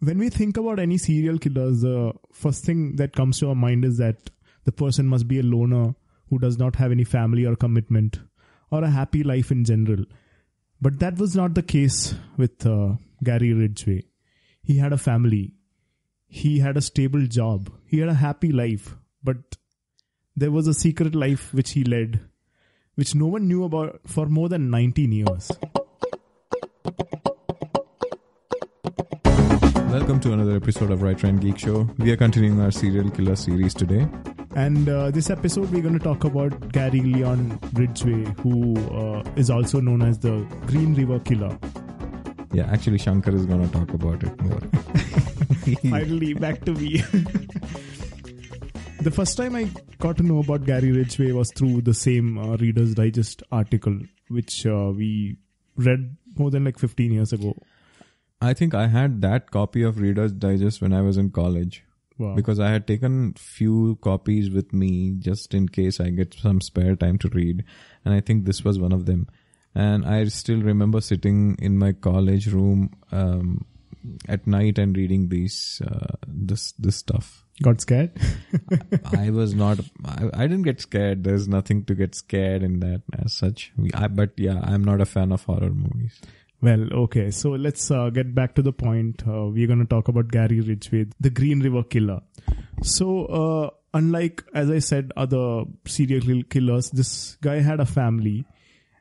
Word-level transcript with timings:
when 0.00 0.18
we 0.18 0.28
think 0.28 0.56
about 0.56 0.78
any 0.78 0.96
serial 0.96 1.38
killers, 1.38 1.80
the 1.80 2.12
first 2.32 2.64
thing 2.64 2.96
that 2.96 3.14
comes 3.14 3.38
to 3.40 3.48
our 3.48 3.54
mind 3.54 3.84
is 3.84 3.98
that 3.98 4.30
the 4.64 4.72
person 4.72 5.06
must 5.06 5.26
be 5.26 5.40
a 5.40 5.42
loner 5.42 5.94
who 6.28 6.38
does 6.38 6.58
not 6.58 6.76
have 6.76 6.92
any 6.92 7.04
family 7.04 7.44
or 7.44 7.56
commitment 7.56 8.20
or 8.70 8.84
a 8.84 8.90
happy 8.90 9.22
life 9.22 9.50
in 9.50 9.64
general. 9.64 10.04
But 10.80 11.00
that 11.00 11.18
was 11.18 11.34
not 11.34 11.54
the 11.54 11.62
case 11.62 12.14
with 12.36 12.64
uh, 12.64 12.94
Gary 13.24 13.52
Ridgway. 13.52 14.04
He 14.62 14.76
had 14.76 14.92
a 14.92 14.98
family, 14.98 15.54
he 16.26 16.58
had 16.60 16.76
a 16.76 16.82
stable 16.82 17.26
job, 17.26 17.70
he 17.86 17.98
had 17.98 18.08
a 18.08 18.14
happy 18.14 18.52
life, 18.52 18.94
but 19.24 19.56
there 20.36 20.52
was 20.52 20.68
a 20.68 20.74
secret 20.74 21.14
life 21.14 21.52
which 21.52 21.72
he 21.72 21.82
led, 21.82 22.20
which 22.94 23.14
no 23.14 23.26
one 23.26 23.48
knew 23.48 23.64
about 23.64 24.00
for 24.06 24.26
more 24.26 24.48
than 24.48 24.70
19 24.70 25.10
years. 25.10 25.50
To 30.28 30.34
another 30.34 30.56
episode 30.56 30.90
of 30.90 31.00
Right 31.00 31.16
Trend 31.16 31.40
Geek 31.40 31.58
Show. 31.58 31.88
We 31.96 32.10
are 32.10 32.16
continuing 32.16 32.60
our 32.60 32.70
serial 32.70 33.08
killer 33.08 33.34
series 33.34 33.72
today. 33.72 34.06
And 34.54 34.86
uh, 34.86 35.10
this 35.10 35.30
episode, 35.30 35.70
we're 35.70 35.80
going 35.80 35.98
to 35.98 36.04
talk 36.04 36.24
about 36.24 36.70
Gary 36.70 37.00
Leon 37.00 37.58
Ridgway, 37.72 38.26
who 38.42 38.76
uh, 38.94 39.22
is 39.36 39.48
also 39.48 39.80
known 39.80 40.02
as 40.02 40.18
the 40.18 40.46
Green 40.66 40.94
River 40.94 41.18
Killer. 41.20 41.58
Yeah, 42.52 42.68
actually, 42.70 42.98
Shankar 42.98 43.34
is 43.34 43.46
going 43.46 43.66
to 43.66 43.72
talk 43.72 43.88
about 43.94 44.22
it 44.22 44.38
more. 44.42 44.60
Finally, 45.90 46.34
back 46.34 46.62
to 46.66 46.74
me. 46.74 46.98
the 49.00 49.10
first 49.10 49.34
time 49.38 49.56
I 49.56 49.70
got 49.98 50.18
to 50.18 50.22
know 50.24 50.40
about 50.40 50.66
Gary 50.66 50.92
Ridgway 50.92 51.32
was 51.32 51.50
through 51.52 51.80
the 51.80 51.94
same 51.94 52.36
uh, 52.36 52.56
Reader's 52.56 52.94
Digest 52.94 53.42
article, 53.50 53.98
which 54.28 54.66
uh, 54.66 54.92
we 54.94 55.38
read 55.76 56.18
more 56.36 56.50
than 56.50 56.64
like 56.66 56.78
15 56.78 57.12
years 57.12 57.32
ago. 57.32 57.56
I 58.40 58.54
think 58.54 58.74
I 58.74 58.86
had 58.86 59.20
that 59.22 59.50
copy 59.50 59.82
of 59.82 59.98
Reader's 59.98 60.32
Digest 60.32 60.80
when 60.80 60.92
I 60.92 61.02
was 61.02 61.16
in 61.16 61.30
college. 61.30 61.84
Wow. 62.18 62.34
Because 62.34 62.58
I 62.58 62.70
had 62.70 62.86
taken 62.86 63.34
few 63.34 63.96
copies 64.02 64.50
with 64.50 64.72
me 64.72 65.14
just 65.18 65.54
in 65.54 65.68
case 65.68 66.00
I 66.00 66.10
get 66.10 66.34
some 66.34 66.60
spare 66.60 66.96
time 66.96 67.18
to 67.18 67.28
read. 67.28 67.64
And 68.04 68.12
I 68.12 68.20
think 68.20 68.44
this 68.44 68.64
was 68.64 68.78
one 68.78 68.92
of 68.92 69.06
them. 69.06 69.28
And 69.74 70.04
I 70.04 70.24
still 70.24 70.60
remember 70.60 71.00
sitting 71.00 71.56
in 71.60 71.78
my 71.78 71.92
college 71.92 72.48
room 72.48 72.90
um, 73.12 73.64
at 74.28 74.46
night 74.46 74.78
and 74.78 74.96
reading 74.96 75.28
these 75.28 75.80
uh, 75.86 76.16
this 76.26 76.72
this 76.72 76.96
stuff. 76.96 77.44
Got 77.62 77.80
scared? 77.80 78.12
I 79.14 79.30
was 79.30 79.54
not. 79.54 79.80
I, 80.04 80.30
I 80.32 80.46
didn't 80.46 80.62
get 80.62 80.80
scared. 80.80 81.24
There's 81.24 81.48
nothing 81.48 81.84
to 81.84 81.94
get 81.94 82.14
scared 82.14 82.62
in 82.62 82.80
that 82.80 83.02
as 83.24 83.32
such. 83.32 83.72
We, 83.76 83.90
I, 83.92 84.08
but 84.08 84.30
yeah, 84.36 84.60
I'm 84.62 84.82
not 84.82 85.00
a 85.00 85.06
fan 85.06 85.32
of 85.32 85.44
horror 85.44 85.70
movies. 85.70 86.20
Well, 86.60 86.92
okay. 86.92 87.30
So 87.30 87.50
let's 87.50 87.90
uh, 87.90 88.10
get 88.10 88.34
back 88.34 88.54
to 88.56 88.62
the 88.62 88.72
point. 88.72 89.22
Uh, 89.26 89.46
we're 89.46 89.68
going 89.68 89.78
to 89.78 89.86
talk 89.86 90.08
about 90.08 90.28
Gary 90.28 90.60
Ridgway, 90.60 91.06
the 91.20 91.30
Green 91.30 91.60
River 91.60 91.84
Killer. 91.84 92.20
So, 92.82 93.26
uh, 93.26 93.70
unlike, 93.94 94.44
as 94.54 94.70
I 94.70 94.80
said, 94.80 95.12
other 95.16 95.64
serial 95.86 96.42
killers, 96.44 96.90
this 96.90 97.36
guy 97.40 97.60
had 97.60 97.80
a 97.80 97.86
family 97.86 98.44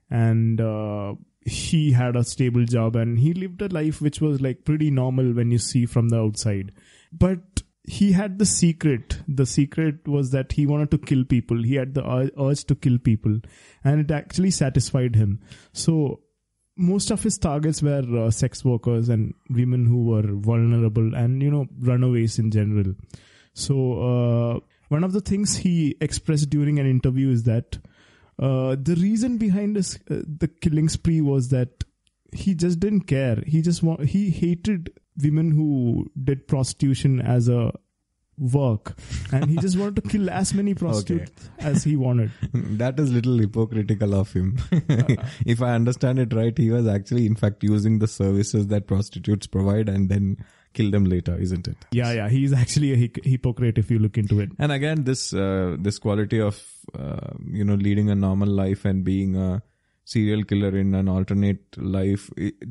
and 0.10 0.62
uh, 0.62 1.16
he 1.42 1.92
had 1.92 2.16
a 2.16 2.24
stable 2.24 2.66
job 2.66 2.96
and 2.96 3.18
he 3.18 3.34
lived 3.34 3.62
a 3.62 3.68
life 3.70 4.02
which 4.02 4.22
was 4.22 4.40
like 4.40 4.64
pretty 4.64 4.92
normal 4.92 5.34
when 5.34 5.50
you 5.52 5.58
see 5.58 5.86
from 5.86 6.10
the 6.10 6.20
outside. 6.20 6.72
But 7.12 7.64
he 7.84 8.12
had 8.12 8.38
the 8.38 8.46
secret. 8.46 9.20
The 9.28 9.46
secret 9.46 10.08
was 10.08 10.32
that 10.32 10.52
he 10.52 10.68
wanted 10.68 10.92
to 10.92 10.98
kill 10.98 11.24
people. 11.24 11.64
He 11.64 11.76
had 11.76 11.94
the 11.96 12.32
urge 12.40 12.66
to 12.66 12.76
kill 12.76 13.00
people 13.00 13.40
and 13.84 14.02
it 14.02 14.12
actually 14.12 14.52
satisfied 14.52 15.16
him. 15.16 15.40
So, 15.72 16.22
most 16.78 17.12
of 17.12 17.24
his 17.24 17.38
targets 17.38 17.82
were 17.82 18.04
uh, 18.18 18.32
sex 18.32 18.64
workers 18.64 19.10
and 19.10 19.34
women 19.50 19.86
who 19.86 20.06
were 20.06 20.24
vulnerable 20.36 21.16
and 21.16 21.42
you 21.42 21.52
know 21.52 21.68
runaways 21.80 22.40
in 22.40 22.52
general. 22.52 22.94
So 23.54 23.94
uh, 23.94 24.60
one 24.90 25.04
of 25.04 25.14
the 25.14 25.22
things 25.22 25.58
he 25.58 25.96
expressed 26.00 26.50
during 26.50 26.80
an 26.80 26.90
interview 26.90 27.30
is 27.30 27.44
that 27.44 27.78
uh, 28.40 28.76
the 28.80 28.96
reason 29.02 29.38
behind 29.38 29.76
his 29.76 29.96
uh, 30.10 30.22
the 30.28 30.48
killing 30.48 30.90
spree 30.90 31.22
was 31.22 31.50
that 31.50 31.84
he 32.32 32.54
just 32.54 32.80
didn't 32.80 33.02
care. 33.02 33.42
He 33.46 33.62
just 33.62 33.82
wa- 33.82 34.04
he 34.04 34.30
hated 34.30 34.92
women 35.22 35.52
who 35.52 36.12
did 36.24 36.48
prostitution 36.48 37.20
as 37.20 37.50
a 37.50 37.74
work. 38.40 38.98
And 39.32 39.50
he 39.50 39.58
just 39.58 39.78
wanted 39.78 39.96
to 39.98 40.10
kill 40.10 40.30
as 40.30 40.54
many 40.54 40.74
prostitutes 40.84 41.50
as 41.60 41.84
he 41.84 41.96
wanted. 41.96 42.32
That 42.54 43.00
is 43.00 43.12
little 43.12 43.38
hypocritical 43.38 44.14
of 44.14 44.32
him. 44.34 44.58
if 45.46 45.62
I 45.62 45.74
understand 45.74 46.20
it 46.20 46.34
right, 46.34 46.58
he 46.58 46.70
was 46.70 46.88
actually, 46.88 47.26
in 47.26 47.36
fact, 47.36 47.64
using 47.64 48.00
the 48.00 48.08
services 48.08 48.68
that 48.68 48.88
prostitutes 48.88 49.48
provide 49.48 49.90
and 49.90 50.10
then 50.10 50.38
kill 50.74 50.92
them 50.92 51.06
later, 51.06 51.36
isn't 51.36 51.68
it? 51.68 51.78
yeah 51.92 52.12
yeah. 52.12 52.30
He's 52.30 52.54
actually 52.54 52.94
a 52.94 52.98
hi- 52.98 53.22
hypocrite 53.30 53.78
if 53.80 53.90
you 53.90 53.98
look 54.00 54.18
into 54.18 54.40
it. 54.40 54.52
And 54.60 54.72
again, 54.72 55.04
this 55.06 55.34
uh, 55.34 55.76
this 55.80 55.98
quality 55.98 56.40
of 56.40 56.62
uh, 56.98 57.32
you 57.52 57.64
know 57.64 57.76
leading 57.76 58.10
a 58.12 58.16
normal 58.16 58.48
life 58.50 58.86
and 58.86 59.04
being 59.04 59.36
a 59.36 59.64
serial 60.08 60.44
killer 60.50 60.74
in 60.82 60.96
an 60.96 61.10
alternate 61.10 61.78
life, 61.78 62.30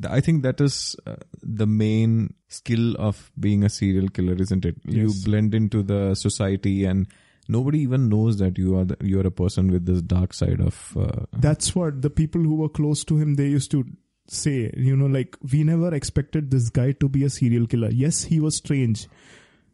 i 0.09 0.21
think 0.21 0.43
that 0.43 0.61
is 0.67 0.97
uh, 1.07 1.17
the 1.61 1.67
main 1.67 2.33
skill 2.49 2.97
of 2.99 3.31
being 3.39 3.63
a 3.63 3.69
serial 3.69 4.09
killer, 4.09 4.35
isn't 4.35 4.65
it? 4.65 4.77
Yes. 4.85 4.95
You 4.97 5.25
blend 5.25 5.55
into 5.55 5.83
the 5.83 6.15
society 6.15 6.85
and. 6.85 7.07
Nobody 7.49 7.79
even 7.83 8.09
knows 8.09 8.39
that 8.39 8.59
you 8.59 8.77
are 8.77 8.85
the, 8.85 8.97
you 9.09 9.21
are 9.21 9.27
a 9.29 9.31
person 9.31 9.71
with 9.71 9.87
this 9.87 10.03
dark 10.03 10.33
side 10.35 10.61
of 10.61 10.97
uh, 11.01 11.27
that's 11.33 11.77
what 11.77 12.03
the 12.03 12.11
people 12.11 12.41
who 12.41 12.57
were 12.57 12.69
close 12.79 13.05
to 13.05 13.19
him 13.19 13.37
they 13.37 13.47
used 13.47 13.71
to 13.71 13.85
say 14.27 14.73
you 14.77 14.97
know 14.97 15.07
like 15.07 15.37
we 15.53 15.63
never 15.63 15.95
expected 15.95 16.51
this 16.51 16.71
guy 16.71 16.91
to 16.91 17.09
be 17.09 17.23
a 17.23 17.31
serial 17.31 17.69
killer 17.69 17.91
yes 17.93 18.25
he 18.25 18.41
was 18.41 18.57
strange 18.57 19.07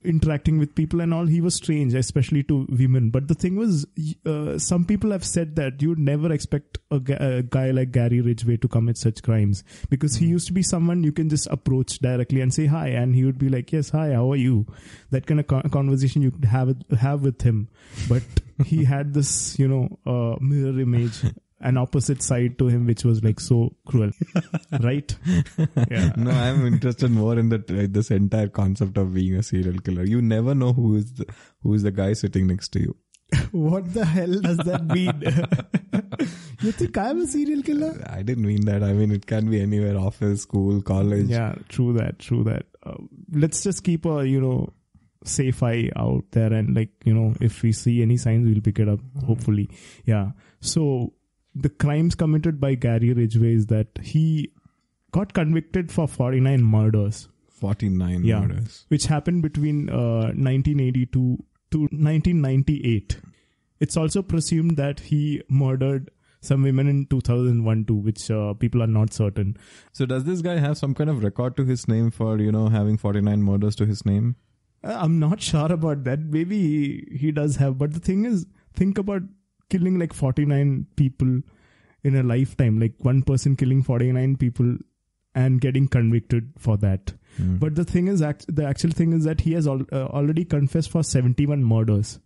interacting 0.04 0.58
with 0.58 0.74
people 0.74 1.00
and 1.00 1.12
all 1.12 1.26
he 1.26 1.40
was 1.40 1.54
strange 1.54 1.94
especially 1.94 2.42
to 2.44 2.66
women. 2.70 3.10
But 3.10 3.28
the 3.28 3.34
thing 3.34 3.56
was 3.56 3.86
uh, 4.26 4.58
some 4.58 4.84
people 4.84 5.10
have 5.10 5.24
said 5.24 5.56
that 5.56 5.80
you'd 5.82 5.98
never 5.98 6.32
expect 6.32 6.78
a, 6.90 7.00
gu- 7.00 7.16
a 7.18 7.42
guy 7.42 7.70
like 7.70 7.92
gary 7.92 8.20
ridgway 8.20 8.56
to 8.58 8.68
commit 8.68 8.96
such 8.98 9.22
crimes. 9.22 9.64
Because 9.88 10.16
he 10.16 10.26
used 10.26 10.46
to 10.48 10.52
be 10.52 10.62
someone 10.62 11.04
you 11.04 11.12
can 11.12 11.28
just 11.28 11.46
approach 11.48 11.98
directly 11.98 12.40
and 12.40 12.52
say 12.52 12.66
hi 12.66 12.88
and 12.88 13.14
he 13.14 13.24
would 13.24 13.38
be 13.38 13.48
like 13.48 13.72
yes 13.72 13.90
hi 13.90 14.12
how 14.12 14.30
are 14.32 14.36
you? 14.36 14.66
That 15.10 15.26
kind 15.26 15.40
of 15.40 15.46
con- 15.46 15.68
conversation 15.70 16.22
you 16.22 16.30
could 16.30 16.44
have 16.44 16.68
with, 16.68 16.98
have 16.98 17.22
with 17.22 17.42
him. 17.42 17.68
But 18.08 18.22
he 18.64 18.84
had 18.84 19.14
this 19.14 19.58
you 19.58 19.68
know 19.68 19.98
uh, 20.06 20.36
mirror 20.40 20.78
image 20.80 21.22
an 21.62 21.76
opposite 21.76 22.22
side 22.22 22.58
to 22.58 22.68
him 22.68 22.86
which 22.86 23.04
was 23.04 23.22
like 23.22 23.40
so 23.40 23.74
cruel 23.86 24.10
right 24.80 25.16
yeah 25.90 26.12
no, 26.16 26.30
I'm 26.30 26.66
interested 26.66 27.10
more 27.10 27.38
in 27.38 27.48
the 27.48 27.56
uh, 27.56 27.86
this 27.90 28.10
entire 28.10 28.48
concept 28.48 28.96
of 28.98 29.14
being 29.14 29.36
a 29.36 29.42
serial 29.42 29.78
killer. 29.80 30.04
You 30.04 30.22
never 30.22 30.54
know 30.54 30.72
who 30.72 30.96
is 30.96 31.12
the, 31.14 31.26
who 31.62 31.74
is 31.74 31.82
the 31.82 31.90
guy 31.90 32.12
sitting 32.12 32.46
next 32.46 32.68
to 32.70 32.80
you. 32.80 32.96
what 33.52 33.92
the 33.94 34.04
hell 34.04 34.40
does 34.40 34.58
that 34.58 34.84
mean 34.84 35.18
you 36.60 36.70
think 36.70 36.98
i'm 36.98 37.22
a 37.22 37.26
serial 37.26 37.62
killer 37.62 37.98
I 38.06 38.20
didn't 38.22 38.44
mean 38.46 38.66
that. 38.66 38.82
I 38.82 38.92
mean 38.92 39.10
it 39.10 39.26
can 39.26 39.48
be 39.48 39.60
anywhere: 39.60 39.96
office, 39.96 40.42
school, 40.42 40.82
college. 40.82 41.28
yeah 41.28 41.54
true 41.68 41.94
that 41.94 42.18
true 42.18 42.44
that 42.44 42.66
uh, 42.84 42.98
let's 43.32 43.62
just 43.62 43.84
keep 43.84 44.04
a 44.04 44.28
you 44.28 44.40
know 44.40 44.72
safe 45.24 45.62
eye 45.62 45.88
out 45.96 46.24
there 46.32 46.52
and 46.52 46.76
like 46.76 46.90
you 47.04 47.14
know 47.14 47.34
if 47.40 47.62
we 47.62 47.72
see 47.72 48.02
any 48.02 48.16
signs 48.16 48.46
we'll 48.46 48.60
pick 48.60 48.78
it 48.78 48.88
up 48.88 49.00
hopefully 49.24 49.70
yeah 50.04 50.32
so 50.60 51.12
the 51.54 51.68
crimes 51.68 52.14
committed 52.14 52.60
by 52.60 52.74
gary 52.74 53.12
ridgway 53.12 53.54
is 53.54 53.66
that 53.66 53.98
he 54.02 54.50
got 55.12 55.32
convicted 55.34 55.90
for 55.92 56.06
49 56.08 56.62
murders 56.62 57.28
Forty 57.50 57.88
nine 57.88 58.24
Yeah. 58.24 58.40
murders. 58.40 58.86
which 58.88 59.06
happened 59.06 59.42
between 59.42 59.88
uh, 59.88 60.32
1982 60.34 61.44
to 61.70 61.78
1998. 61.80 63.18
It's 63.80 63.96
also 63.96 64.22
presumed 64.22 64.76
that 64.76 65.00
he 65.00 65.42
murdered 65.48 66.10
some 66.40 66.62
women 66.62 66.88
in 66.88 67.06
2001 67.06 67.84
too, 67.84 67.94
which 67.94 68.30
uh, 68.30 68.54
people 68.54 68.82
are 68.82 68.88
not 68.88 69.12
certain. 69.12 69.56
So 69.92 70.06
does 70.06 70.24
this 70.24 70.42
guy 70.42 70.58
have 70.58 70.76
some 70.76 70.92
kind 70.94 71.08
of 71.08 71.22
record 71.22 71.56
to 71.58 71.64
his 71.64 71.86
name 71.86 72.10
for 72.10 72.38
you 72.38 72.50
know 72.50 72.68
having 72.68 72.96
forty 72.96 73.20
nine 73.20 73.42
murders 73.42 73.76
to 73.76 73.86
his 73.86 74.04
name? 74.04 74.34
Uh, 74.82 74.96
I'm 75.00 75.20
not 75.20 75.40
sure 75.40 75.70
about 75.72 76.02
that. 76.04 76.18
Maybe 76.20 76.58
he, 76.58 77.16
he 77.16 77.30
does 77.30 77.56
have, 77.56 77.78
but 77.78 77.92
the 77.94 78.00
thing 78.00 78.24
is, 78.24 78.46
think 78.74 78.98
about 78.98 79.22
killing 79.74 79.98
like 80.04 80.12
49 80.20 80.72
people 81.02 81.34
in 82.10 82.16
a 82.16 82.22
lifetime, 82.30 82.78
like 82.84 82.94
one 83.10 83.22
person 83.32 83.56
killing 83.64 83.82
49 83.90 84.36
people 84.46 84.72
and 85.42 85.60
getting 85.66 85.86
convicted 85.96 86.48
for 86.58 86.76
that. 86.88 87.12
Hmm. 87.36 87.56
But 87.60 87.74
the 87.76 87.84
thing 87.92 88.08
is, 88.14 88.22
act- 88.30 88.54
the 88.62 88.64
actual 88.70 88.90
thing 89.02 89.12
is 89.18 89.24
that 89.28 89.40
he 89.48 89.52
has 89.58 89.66
al- 89.74 89.86
uh, 90.00 90.04
already 90.20 90.44
confessed 90.56 90.90
for 90.96 91.02
71 91.14 91.64
murders. 91.76 92.18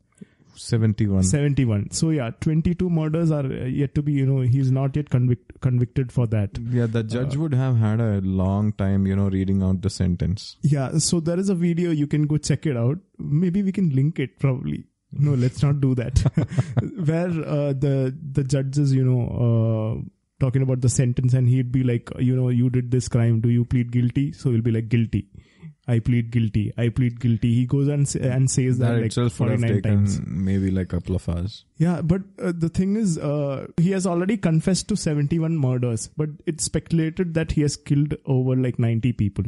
seventy 0.60 1.06
one. 1.12 1.22
71 1.30 1.82
so 1.96 2.10
yeah 2.16 2.28
22 2.44 2.86
murders 2.98 3.32
are 3.38 3.44
uh, 3.56 3.66
yet 3.80 3.90
to 3.96 4.02
be 4.06 4.12
you 4.18 4.24
know 4.28 4.36
he's 4.52 4.70
not 4.76 4.94
yet 4.98 5.10
convict, 5.14 5.50
convicted 5.66 6.10
for 6.14 6.24
that 6.34 6.58
Yeah, 6.76 6.86
the 6.94 7.02
judge 7.14 7.36
Uh, 7.36 7.40
would 7.40 7.56
have 7.62 7.76
had 7.82 8.00
a 8.04 8.22
long 8.42 8.70
time, 8.82 9.04
you 9.10 9.16
know, 9.18 9.26
reading 9.34 9.60
out 9.66 9.82
the 9.88 9.90
sentence. 9.96 10.46
yeah 10.62 10.96
so 11.08 11.20
there 11.28 11.38
is 11.44 11.50
a 11.50 11.58
video 11.66 11.90
you 12.02 12.06
can 12.14 12.24
go 12.32 12.38
check 12.50 12.64
it 12.72 12.78
out 12.84 13.02
maybe 13.42 13.62
we 13.68 13.74
can 13.80 13.90
link 13.98 14.18
it 14.26 14.38
probably 14.46 14.78
no 15.12 15.34
let's 15.34 15.62
not 15.62 15.80
do 15.80 15.94
that 15.94 16.18
where 17.04 17.28
uh, 17.28 17.72
the 17.72 18.16
the 18.32 18.44
judges 18.44 18.92
you 18.92 19.04
know 19.04 19.22
uh, 19.46 20.10
talking 20.40 20.62
about 20.62 20.80
the 20.80 20.88
sentence 20.88 21.32
and 21.32 21.48
he'd 21.48 21.72
be 21.72 21.82
like 21.82 22.10
you 22.18 22.36
know 22.36 22.48
you 22.48 22.68
did 22.70 22.90
this 22.90 23.08
crime 23.08 23.40
do 23.40 23.48
you 23.48 23.64
plead 23.64 23.90
guilty 23.92 24.32
so 24.32 24.50
he'll 24.50 24.62
be 24.62 24.70
like 24.72 24.88
guilty 24.88 25.28
I 25.88 26.00
plead 26.00 26.32
guilty. 26.32 26.72
I 26.76 26.88
plead 26.88 27.20
guilty. 27.20 27.54
He 27.54 27.64
goes 27.64 27.86
and 27.86 28.12
and 28.16 28.50
says 28.50 28.78
that, 28.78 28.88
That 28.88 28.96
like 28.96 29.04
itself 29.06 29.38
would 29.38 29.50
have 29.50 29.60
49 29.60 29.82
taken 29.82 29.98
times. 29.98 30.20
maybe 30.26 30.70
like 30.72 30.92
a 30.92 30.96
couple 30.96 31.14
of 31.14 31.28
hours. 31.28 31.64
Yeah, 31.76 32.02
but 32.02 32.22
uh, 32.42 32.52
the 32.56 32.68
thing 32.68 32.96
is, 32.96 33.18
uh, 33.18 33.68
he 33.76 33.92
has 33.92 34.04
already 34.04 34.36
confessed 34.36 34.88
to 34.88 34.96
71 34.96 35.56
murders, 35.56 36.08
but 36.16 36.30
it's 36.44 36.64
speculated 36.64 37.34
that 37.34 37.52
he 37.52 37.60
has 37.60 37.76
killed 37.76 38.16
over 38.26 38.56
like 38.56 38.80
90 38.80 39.12
people. 39.12 39.44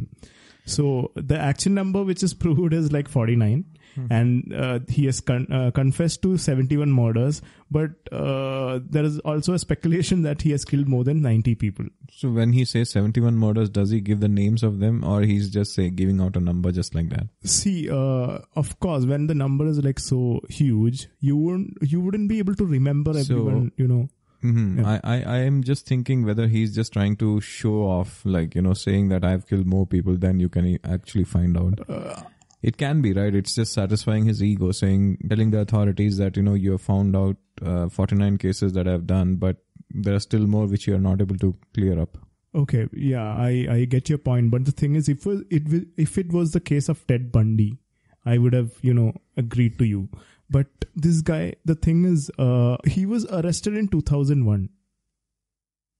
So 0.65 1.11
the 1.15 1.37
actual 1.37 1.73
number 1.73 2.03
which 2.03 2.23
is 2.23 2.33
proved 2.45 2.73
is 2.73 2.89
like 2.93 3.09
49, 3.09 3.65
and 4.09 4.53
uh, 4.53 4.79
he 4.87 5.05
has 5.05 5.19
con- 5.19 5.47
uh, 5.51 5.71
confessed 5.71 6.21
to 6.21 6.37
71 6.37 6.91
murders, 6.91 7.41
but 7.69 7.91
uh, 8.11 8.79
there 8.89 9.03
is 9.03 9.19
also 9.19 9.53
a 9.53 9.59
speculation 9.59 10.21
that 10.23 10.41
he 10.41 10.51
has 10.51 10.63
killed 10.65 10.87
more 10.87 11.03
than 11.03 11.21
90 11.21 11.55
people. 11.55 11.85
So 12.11 12.29
when 12.29 12.53
he 12.53 12.65
says 12.65 12.89
71 12.91 13.35
murders, 13.37 13.69
does 13.69 13.89
he 13.91 13.99
give 14.01 14.19
the 14.19 14.27
names 14.29 14.63
of 14.63 14.79
them 14.79 15.03
or 15.03 15.21
he's 15.21 15.49
just 15.49 15.73
say 15.73 15.89
giving 15.89 16.21
out 16.21 16.35
a 16.35 16.39
number 16.39 16.71
just 16.71 16.95
like 16.95 17.09
that? 17.09 17.27
See, 17.43 17.89
uh, 17.89 18.39
of 18.55 18.79
course, 18.79 19.05
when 19.05 19.27
the 19.27 19.35
number 19.35 19.67
is 19.67 19.83
like 19.83 19.99
so 19.99 20.41
huge, 20.49 21.07
you 21.19 21.35
wouldn't 21.37 21.77
you 21.81 21.99
wouldn't 22.01 22.29
be 22.29 22.39
able 22.39 22.55
to 22.55 22.65
remember 22.65 23.13
So- 23.13 23.19
everyone. 23.19 23.71
You 23.77 23.87
know. 23.87 24.09
hmm 24.41 24.79
Yeah. 24.79 24.99
I, 25.03 25.13
I, 25.15 25.21
I 25.21 25.37
am 25.45 25.63
just 25.63 25.85
thinking 25.85 26.25
whether 26.25 26.47
he's 26.47 26.73
just 26.73 26.93
trying 26.93 27.15
to 27.17 27.41
show 27.41 27.83
off, 27.83 28.21
like, 28.25 28.55
you 28.55 28.61
know, 28.61 28.73
saying 28.73 29.09
that 29.09 29.25
I've 29.25 29.45
killed 29.47 29.65
more 29.65 29.85
people 29.85 30.15
than 30.17 30.39
you 30.39 30.47
can 30.49 30.79
actually 30.85 31.25
find 31.25 31.57
out. 31.57 31.81
Uh, 31.89 32.21
It 32.61 32.77
can 32.77 33.01
be, 33.01 33.13
right? 33.13 33.33
It's 33.33 33.55
just 33.55 33.73
satisfying 33.73 34.25
his 34.25 34.43
ego, 34.43 34.71
saying, 34.71 35.19
telling 35.29 35.51
the 35.51 35.59
authorities 35.59 36.17
that, 36.17 36.35
you 36.35 36.43
know, 36.43 36.55
you 36.55 36.71
have 36.71 36.81
found 36.81 37.15
out 37.15 37.37
uh, 37.61 37.87
49 37.87 38.37
cases 38.37 38.73
that 38.73 38.87
I've 38.87 39.07
done, 39.07 39.35
but 39.35 39.57
there 39.89 40.13
are 40.13 40.19
still 40.19 40.45
more 40.45 40.65
which 40.67 40.85
you 40.85 40.95
are 40.95 40.99
not 40.99 41.21
able 41.21 41.37
to 41.37 41.55
clear 41.73 41.99
up. 41.99 42.17
Okay, 42.53 42.87
yeah, 42.91 43.33
I, 43.35 43.67
I 43.69 43.85
get 43.85 44.09
your 44.09 44.17
point, 44.17 44.51
but 44.51 44.65
the 44.65 44.71
thing 44.71 44.95
is, 44.95 45.07
if 45.07 45.25
it, 45.25 45.87
if 45.97 46.17
it 46.17 46.33
was 46.33 46.51
the 46.51 46.59
case 46.59 46.89
of 46.89 47.05
Ted 47.05 47.31
Bundy, 47.31 47.77
I 48.25 48.37
would 48.37 48.53
have 48.53 48.71
you 48.81 48.93
know 48.93 49.13
agreed 49.37 49.77
to 49.79 49.85
you. 49.85 50.09
But 50.49 50.67
this 50.95 51.21
guy, 51.21 51.55
the 51.63 51.75
thing 51.75 52.05
is, 52.05 52.31
uh, 52.39 52.77
he 52.85 53.05
was 53.05 53.25
arrested 53.27 53.75
in 53.75 53.87
two 53.87 54.01
thousand 54.01 54.45
one 54.45 54.69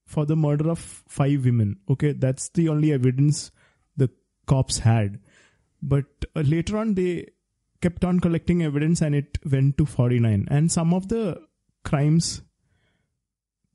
for 0.06 0.26
the 0.26 0.36
murder 0.36 0.70
of 0.72 0.80
five 0.80 1.46
women. 1.46 1.78
Okay, 1.90 2.14
that's 2.14 2.50
the 2.50 2.68
only 2.70 2.92
evidence 2.92 3.52
the 3.96 4.10
cops 4.48 4.80
had. 4.80 5.20
But 5.82 6.06
uh, 6.36 6.42
later 6.42 6.78
on, 6.78 6.96
they 6.96 7.28
kept 7.82 8.04
on 8.04 8.20
collecting 8.20 8.64
evidence, 8.64 9.02
and 9.02 9.16
it 9.16 9.38
went 9.50 9.78
to 9.78 9.86
forty 9.86 10.20
nine. 10.20 10.48
And 10.50 10.72
some 10.72 10.94
of 10.94 11.08
the 11.10 11.42
crimes 11.84 12.42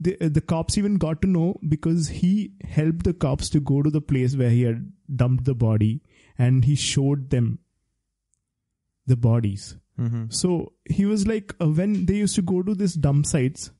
the 0.00 0.16
the 0.28 0.40
cops 0.40 0.76
even 0.76 0.96
got 0.96 1.22
to 1.22 1.28
know 1.28 1.58
because 1.68 2.08
he 2.08 2.52
helped 2.62 3.04
the 3.04 3.14
cops 3.14 3.48
to 3.50 3.60
go 3.60 3.82
to 3.82 3.90
the 3.90 4.00
place 4.00 4.36
where 4.36 4.50
he 4.50 4.62
had 4.62 4.92
dumped 5.14 5.44
the 5.44 5.54
body 5.54 6.02
and 6.36 6.64
he 6.64 6.74
showed 6.74 7.30
them 7.30 7.58
the 9.06 9.16
bodies 9.16 9.76
Mm-hmm. 9.96 10.24
so 10.28 10.72
he 10.90 11.04
was 11.04 11.24
like 11.24 11.54
uh, 11.60 11.68
when 11.68 12.06
they 12.06 12.14
used 12.14 12.34
to 12.34 12.42
go 12.42 12.64
to 12.64 12.74
this 12.74 12.94
dump 12.94 13.26
sites 13.26 13.70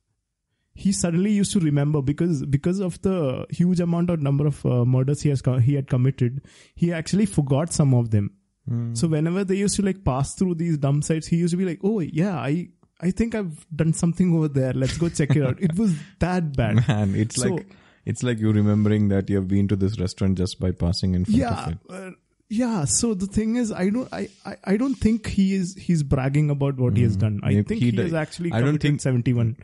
he 0.77 0.91
suddenly 0.91 1.31
used 1.31 1.51
to 1.53 1.59
remember 1.59 2.01
because 2.01 2.45
because 2.45 2.79
of 2.79 3.01
the 3.01 3.45
huge 3.49 3.79
amount 3.79 4.09
of 4.09 4.21
number 4.21 4.45
of 4.45 4.65
uh, 4.65 4.83
murders 4.85 5.21
he 5.21 5.29
has 5.29 5.41
co- 5.41 5.57
he 5.57 5.73
had 5.75 5.87
committed 5.87 6.41
he 6.75 6.91
actually 6.93 7.25
forgot 7.25 7.71
some 7.81 7.93
of 7.93 8.09
them 8.11 8.31
Mm. 8.69 8.97
so 8.97 9.07
whenever 9.07 9.43
they 9.43 9.55
used 9.57 9.75
to 9.75 9.83
like 9.83 10.03
pass 10.03 10.33
through 10.33 10.55
these 10.55 10.77
dump 10.79 11.03
sites, 11.03 11.27
he 11.27 11.35
used 11.37 11.51
to 11.51 11.57
be 11.57 11.65
like, 11.65 11.81
"Oh 11.83 11.99
yeah, 11.99 12.35
I 12.35 12.69
I 12.99 13.11
think 13.11 13.35
I've 13.35 13.59
done 13.81 13.93
something 13.93 14.33
over 14.37 14.47
there. 14.47 14.73
Let's 14.73 14.97
go 14.97 15.07
check 15.09 15.35
it 15.35 15.43
out." 15.49 15.61
It 15.61 15.75
was 15.77 15.93
that 16.23 16.47
bad. 16.57 16.79
Man, 16.87 17.13
it's 17.13 17.35
So- 17.43 17.49
like 17.57 17.67
it's 18.05 18.23
like 18.23 18.39
you 18.39 18.51
remembering 18.51 19.09
that 19.09 19.29
you 19.29 19.35
have 19.35 19.47
been 19.47 19.67
to 19.67 19.75
this 19.75 19.99
restaurant 19.99 20.39
just 20.39 20.59
by 20.59 20.71
passing 20.71 21.13
in 21.13 21.25
front 21.25 21.43
of 21.43 21.67
it. 21.73 21.77
uh, 21.91 22.09
yeah. 22.49 22.85
So 22.85 23.13
the 23.13 23.27
thing 23.27 23.55
is, 23.55 23.71
I 23.71 23.91
don't 23.91 24.11
I, 24.11 24.29
I 24.47 24.55
I 24.73 24.77
don't 24.77 24.95
think 24.95 25.27
he 25.27 25.53
is 25.53 25.75
he's 25.75 26.01
bragging 26.01 26.49
about 26.49 26.77
what 26.79 26.97
he 26.97 27.03
has 27.03 27.15
done. 27.27 27.39
I 27.43 27.49
Maybe 27.49 27.63
think 27.67 27.79
he 27.81 27.91
he, 27.91 27.97
d- 27.97 28.01
has 28.01 28.15
actually 28.15 28.51
I 28.51 28.61
don't 28.61 28.79
think- 28.79 28.99
seventy 28.99 29.33
one 29.43 29.57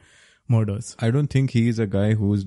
murders. 0.52 0.96
I 1.00 1.12
don't 1.12 1.28
think 1.28 1.52
he 1.52 1.68
is 1.70 1.80
a 1.80 1.88
guy 1.88 2.14
who's 2.14 2.46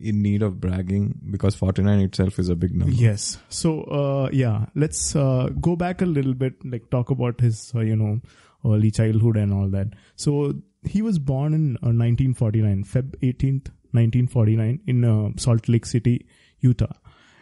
in 0.00 0.22
need 0.22 0.42
of 0.42 0.60
bragging 0.60 1.20
because 1.30 1.54
49 1.54 2.00
itself 2.00 2.38
is 2.38 2.48
a 2.48 2.56
big 2.56 2.74
number. 2.74 2.94
Yes. 2.94 3.38
So, 3.48 3.82
uh, 3.82 4.30
yeah, 4.32 4.66
let's 4.74 5.14
uh, 5.14 5.50
go 5.60 5.76
back 5.76 6.02
a 6.02 6.06
little 6.06 6.34
bit, 6.34 6.54
like 6.64 6.90
talk 6.90 7.10
about 7.10 7.40
his, 7.40 7.72
uh, 7.74 7.80
you 7.80 7.96
know, 7.96 8.20
early 8.64 8.90
childhood 8.90 9.36
and 9.36 9.52
all 9.52 9.68
that. 9.68 9.88
So, 10.16 10.54
he 10.82 11.02
was 11.02 11.18
born 11.18 11.52
in 11.52 11.76
uh, 11.76 11.92
1949, 11.92 12.84
Feb 12.84 13.10
18th, 13.20 13.68
1949, 13.92 14.80
in 14.86 15.04
uh, 15.04 15.30
Salt 15.36 15.68
Lake 15.68 15.84
City, 15.84 16.26
Utah. 16.60 16.94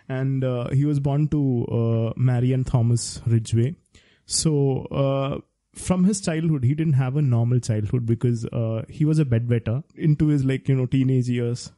And 0.08 0.42
uh, 0.42 0.70
he 0.70 0.84
was 0.84 0.98
born 0.98 1.28
to 1.28 1.66
uh, 1.66 2.12
Mary 2.16 2.52
and 2.52 2.66
Thomas 2.66 3.20
Ridgway. 3.26 3.76
So, 4.26 4.86
uh, 4.90 5.38
from 5.78 6.04
his 6.04 6.20
childhood, 6.20 6.64
he 6.64 6.74
didn't 6.74 6.94
have 6.94 7.16
a 7.16 7.22
normal 7.22 7.60
childhood 7.60 8.04
because 8.04 8.44
uh, 8.46 8.84
he 8.88 9.04
was 9.04 9.18
a 9.18 9.24
bedwetter 9.24 9.84
into 9.94 10.28
his, 10.28 10.44
like, 10.44 10.68
you 10.68 10.74
know, 10.74 10.86
teenage 10.86 11.28
years. 11.28 11.72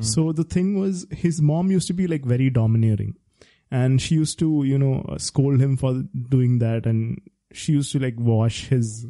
So 0.00 0.32
the 0.32 0.44
thing 0.44 0.80
was, 0.80 1.06
his 1.10 1.42
mom 1.42 1.70
used 1.70 1.88
to 1.88 1.92
be 1.92 2.06
like 2.06 2.24
very 2.24 2.48
domineering, 2.48 3.16
and 3.70 4.00
she 4.00 4.14
used 4.14 4.38
to, 4.38 4.64
you 4.64 4.78
know, 4.78 5.04
uh, 5.10 5.18
scold 5.18 5.60
him 5.60 5.76
for 5.76 6.04
doing 6.30 6.58
that, 6.60 6.86
and 6.86 7.20
she 7.52 7.72
used 7.72 7.92
to 7.92 7.98
like 7.98 8.14
wash 8.18 8.68
his 8.68 9.06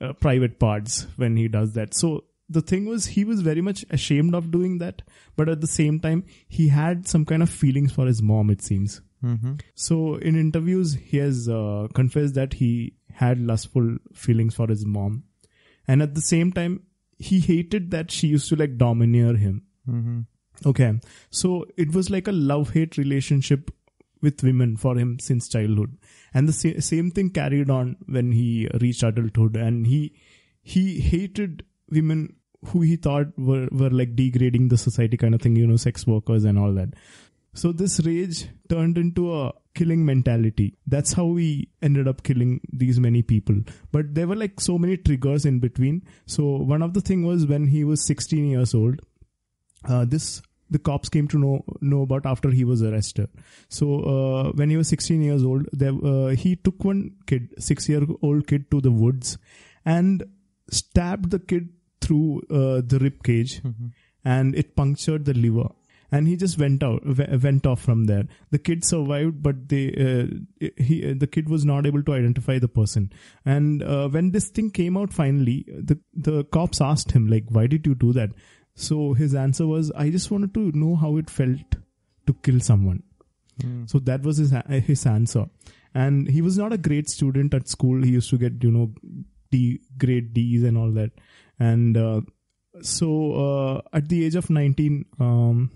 uh, 0.00 0.12
private 0.12 0.60
parts 0.60 1.08
when 1.16 1.36
he 1.36 1.48
does 1.48 1.72
that. 1.72 1.92
So 1.92 2.22
the 2.48 2.60
thing 2.60 2.86
was, 2.86 3.06
he 3.06 3.24
was 3.24 3.40
very 3.40 3.60
much 3.60 3.84
ashamed 3.90 4.36
of 4.36 4.52
doing 4.52 4.78
that, 4.78 5.02
but 5.34 5.48
at 5.48 5.60
the 5.60 5.66
same 5.66 5.98
time, 5.98 6.22
he 6.46 6.68
had 6.68 7.08
some 7.08 7.24
kind 7.24 7.42
of 7.42 7.50
feelings 7.50 7.90
for 7.90 8.06
his 8.06 8.22
mom. 8.22 8.48
It 8.50 8.62
seems. 8.62 9.00
Mm-hmm. 9.24 9.54
So 9.74 10.14
in 10.16 10.38
interviews, 10.38 10.94
he 10.94 11.16
has 11.16 11.48
uh, 11.48 11.88
confessed 11.94 12.34
that 12.34 12.52
he 12.52 12.92
had 13.16 13.40
lustful 13.40 13.96
feelings 14.14 14.54
for 14.54 14.68
his 14.68 14.84
mom, 14.84 15.24
and 15.88 16.02
at 16.02 16.14
the 16.14 16.20
same 16.20 16.52
time, 16.52 16.82
he 17.18 17.40
hated 17.40 17.90
that 17.90 18.10
she 18.10 18.28
used 18.28 18.48
to 18.48 18.56
like 18.56 18.76
domineer 18.76 19.36
him. 19.36 19.62
Mm-hmm. 19.88 20.20
Okay. 20.64 21.00
So 21.30 21.66
it 21.76 21.94
was 21.94 22.10
like 22.10 22.28
a 22.28 22.32
love 22.32 22.70
hate 22.70 22.96
relationship 22.96 23.70
with 24.22 24.42
women 24.42 24.76
for 24.76 24.96
him 24.96 25.18
since 25.18 25.48
childhood. 25.48 25.96
And 26.34 26.48
the 26.48 26.52
sa- 26.52 26.80
same 26.80 27.10
thing 27.10 27.30
carried 27.30 27.70
on 27.70 27.96
when 28.06 28.32
he 28.32 28.68
reached 28.80 29.02
adulthood 29.02 29.56
and 29.56 29.86
he 29.86 30.14
he 30.62 31.00
hated 31.00 31.64
women 31.90 32.36
who 32.68 32.80
he 32.80 32.96
thought 32.96 33.38
were 33.38 33.68
were 33.70 33.90
like 33.90 34.16
degrading 34.16 34.68
the 34.68 34.78
society 34.78 35.16
kind 35.16 35.34
of 35.34 35.42
thing, 35.42 35.56
you 35.56 35.66
know, 35.66 35.76
sex 35.76 36.06
workers 36.06 36.44
and 36.44 36.58
all 36.58 36.72
that. 36.72 36.94
So 37.54 37.72
this 37.72 38.00
rage 38.00 38.48
turned 38.68 38.98
into 38.98 39.32
a 39.34 39.52
killing 39.76 40.04
mentality. 40.04 40.66
That's 40.86 41.12
how 41.12 41.26
we 41.26 41.68
ended 41.82 42.08
up 42.08 42.22
killing 42.22 42.60
these 42.72 42.98
many 42.98 43.22
people. 43.22 43.60
But 43.92 44.14
there 44.14 44.26
were 44.26 44.40
like 44.42 44.60
so 44.60 44.78
many 44.78 44.96
triggers 44.96 45.44
in 45.44 45.60
between. 45.60 46.02
So 46.26 46.44
one 46.74 46.82
of 46.82 46.94
the 46.94 47.00
thing 47.00 47.24
was 47.24 47.46
when 47.46 47.68
he 47.68 47.84
was 47.84 48.04
16 48.04 48.50
years 48.50 48.74
old, 48.74 49.00
uh, 49.88 50.04
this 50.04 50.42
the 50.68 50.78
cops 50.80 51.08
came 51.08 51.28
to 51.28 51.38
know 51.38 51.64
know 51.80 52.02
about 52.02 52.26
after 52.26 52.50
he 52.50 52.64
was 52.64 52.82
arrested. 52.82 53.28
So 53.68 54.00
uh, 54.14 54.52
when 54.52 54.70
he 54.70 54.76
was 54.76 54.88
16 54.88 55.22
years 55.22 55.44
old, 55.44 55.68
there, 55.72 55.92
uh, 56.12 56.28
he 56.44 56.56
took 56.56 56.82
one 56.84 57.12
kid, 57.26 57.54
six 57.58 57.88
year 57.88 58.02
old 58.22 58.48
kid, 58.48 58.70
to 58.72 58.80
the 58.80 58.90
woods 58.90 59.38
and 59.84 60.24
stabbed 60.70 61.30
the 61.30 61.38
kid 61.38 61.68
through 62.00 62.42
uh, 62.50 62.82
the 62.84 62.98
rib 63.00 63.22
cage, 63.22 63.60
and 64.24 64.54
it 64.56 64.74
punctured 64.74 65.24
the 65.24 65.34
liver. 65.34 65.68
And 66.12 66.28
he 66.28 66.36
just 66.36 66.58
went 66.58 66.82
out, 66.82 67.02
went 67.04 67.66
off 67.66 67.80
from 67.82 68.04
there. 68.04 68.24
The 68.50 68.58
kid 68.58 68.84
survived, 68.84 69.42
but 69.42 69.68
they, 69.68 69.88
uh, 69.88 70.68
he, 70.76 71.12
the 71.12 71.26
kid 71.26 71.48
was 71.48 71.64
not 71.64 71.86
able 71.86 72.02
to 72.04 72.14
identify 72.14 72.58
the 72.58 72.68
person. 72.68 73.12
And 73.44 73.82
uh, 73.82 74.08
when 74.08 74.30
this 74.30 74.48
thing 74.48 74.70
came 74.70 74.96
out 74.96 75.12
finally, 75.12 75.64
the 75.68 75.98
the 76.14 76.44
cops 76.44 76.80
asked 76.80 77.10
him 77.12 77.26
like, 77.26 77.44
"Why 77.50 77.66
did 77.66 77.86
you 77.86 77.94
do 77.94 78.12
that?" 78.12 78.30
So 78.74 79.14
his 79.14 79.34
answer 79.34 79.66
was, 79.66 79.90
I 79.96 80.10
just 80.10 80.30
wanted 80.30 80.52
to 80.54 80.70
know 80.78 80.96
how 80.96 81.16
it 81.16 81.30
felt 81.30 81.76
to 82.26 82.34
kill 82.42 82.60
someone. 82.60 83.02
So 83.86 83.98
that 84.00 84.22
was 84.22 84.36
his 84.36 84.52
his 84.68 85.06
answer. 85.06 85.46
And 85.94 86.28
he 86.28 86.42
was 86.42 86.58
not 86.58 86.74
a 86.74 86.78
great 86.78 87.08
student 87.08 87.54
at 87.54 87.68
school. 87.68 88.02
He 88.02 88.10
used 88.10 88.28
to 88.30 88.38
get 88.38 88.62
you 88.62 88.70
know 88.70 88.92
D 89.50 89.80
grade 89.98 90.34
D's 90.34 90.62
and 90.62 90.76
all 90.76 90.90
that. 90.92 91.12
And 91.58 91.96
uh, 91.96 92.20
so 92.82 93.32
uh, 93.32 93.80
at 93.94 94.10
the 94.10 94.26
age 94.26 94.34
of 94.34 94.50
nineteen, 94.50 95.06
um, 95.18 95.70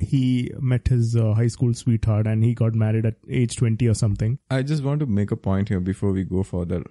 he 0.00 0.50
met 0.60 0.88
his 0.88 1.16
uh, 1.16 1.34
high 1.34 1.46
school 1.46 1.74
sweetheart, 1.74 2.26
and 2.26 2.44
he 2.44 2.54
got 2.54 2.74
married 2.74 3.06
at 3.06 3.14
age 3.28 3.56
twenty 3.56 3.88
or 3.88 3.94
something. 3.94 4.38
I 4.50 4.62
just 4.62 4.82
want 4.82 5.00
to 5.00 5.06
make 5.06 5.30
a 5.30 5.36
point 5.36 5.68
here 5.68 5.80
before 5.80 6.12
we 6.12 6.24
go 6.24 6.42
further. 6.42 6.82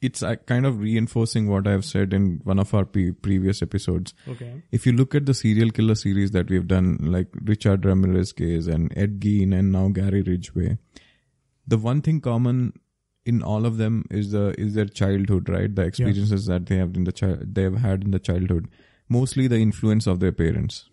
It's 0.00 0.22
uh, 0.22 0.36
kind 0.36 0.66
of 0.66 0.80
reinforcing 0.80 1.48
what 1.48 1.66
I've 1.66 1.84
said 1.84 2.12
in 2.12 2.40
one 2.44 2.58
of 2.58 2.74
our 2.74 2.84
pre- 2.84 3.12
previous 3.12 3.62
episodes. 3.62 4.12
Okay. 4.28 4.62
If 4.70 4.84
you 4.84 4.92
look 4.92 5.14
at 5.14 5.24
the 5.24 5.32
serial 5.32 5.70
killer 5.70 5.94
series 5.94 6.32
that 6.32 6.50
we've 6.50 6.66
done, 6.66 6.98
like 7.00 7.28
Richard 7.42 7.86
Ramirez 7.86 8.32
case 8.32 8.66
and 8.66 8.92
Ed 8.98 9.18
Gein 9.20 9.58
and 9.58 9.72
now 9.72 9.88
Gary 9.88 10.20
Ridgway, 10.20 10.76
the 11.66 11.78
one 11.78 12.02
thing 12.02 12.20
common 12.20 12.74
in 13.24 13.42
all 13.42 13.64
of 13.64 13.78
them 13.78 14.04
is 14.10 14.32
the 14.32 14.54
is 14.58 14.74
their 14.74 14.84
childhood, 14.84 15.48
right? 15.48 15.74
The 15.74 15.82
experiences 15.82 16.46
that 16.46 16.66
they 16.66 16.76
have 16.76 16.94
in 16.94 17.04
the 17.04 17.12
child 17.12 17.54
they 17.54 17.62
have 17.62 17.76
had 17.76 18.04
in 18.04 18.10
the 18.10 18.18
childhood. 18.18 18.68
Mostly 19.08 19.46
the 19.48 19.56
influence 19.56 20.06
of 20.06 20.20
their 20.20 20.32
parents. 20.32 20.90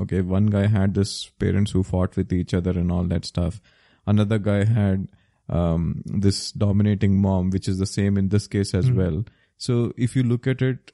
Okay, 0.00 0.20
one 0.22 0.46
guy 0.46 0.66
had 0.66 0.94
this 0.94 1.28
parents 1.38 1.70
who 1.72 1.82
fought 1.82 2.16
with 2.16 2.32
each 2.32 2.54
other 2.54 2.70
and 2.70 2.90
all 2.92 3.04
that 3.04 3.24
stuff. 3.24 3.60
another 4.06 4.38
guy 4.38 4.64
had 4.64 5.08
um, 5.48 6.02
this 6.04 6.52
dominating 6.52 7.20
mom, 7.20 7.48
which 7.50 7.68
is 7.68 7.78
the 7.78 7.86
same 7.86 8.18
in 8.18 8.28
this 8.28 8.46
case 8.46 8.74
as 8.74 8.88
Mhm. 8.90 8.94
well. 8.96 9.24
So 9.58 9.92
if 9.96 10.14
you 10.16 10.22
look 10.22 10.46
at 10.46 10.60
it, 10.62 10.92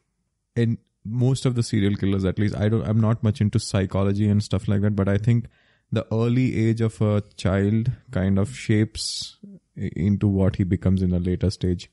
in 0.56 0.78
most 1.04 1.44
of 1.47 1.54
the 1.56 1.62
serial 1.62 1.97
killers, 1.97 2.25
at 2.25 2.38
least 2.38 2.56
I 2.56 2.68
don't, 2.68 2.85
I'm 2.87 3.00
not 3.00 3.23
much 3.25 3.40
into 3.40 3.59
psychology 3.59 4.28
and 4.28 4.42
stuff 4.42 4.68
like 4.68 4.80
that, 4.82 4.94
but 4.97 5.09
I 5.09 5.18
think 5.18 5.47
the 5.92 6.06
early 6.12 6.47
age 6.68 6.80
of 6.80 7.00
a 7.00 7.23
child 7.37 7.90
kind 8.12 8.38
of 8.38 8.54
shapes 8.54 9.38
into 9.76 10.28
what 10.28 10.56
he 10.56 10.64
becomes 10.64 11.02
in 11.02 11.12
a 11.12 11.18
later 11.18 11.50
stage. 11.50 11.90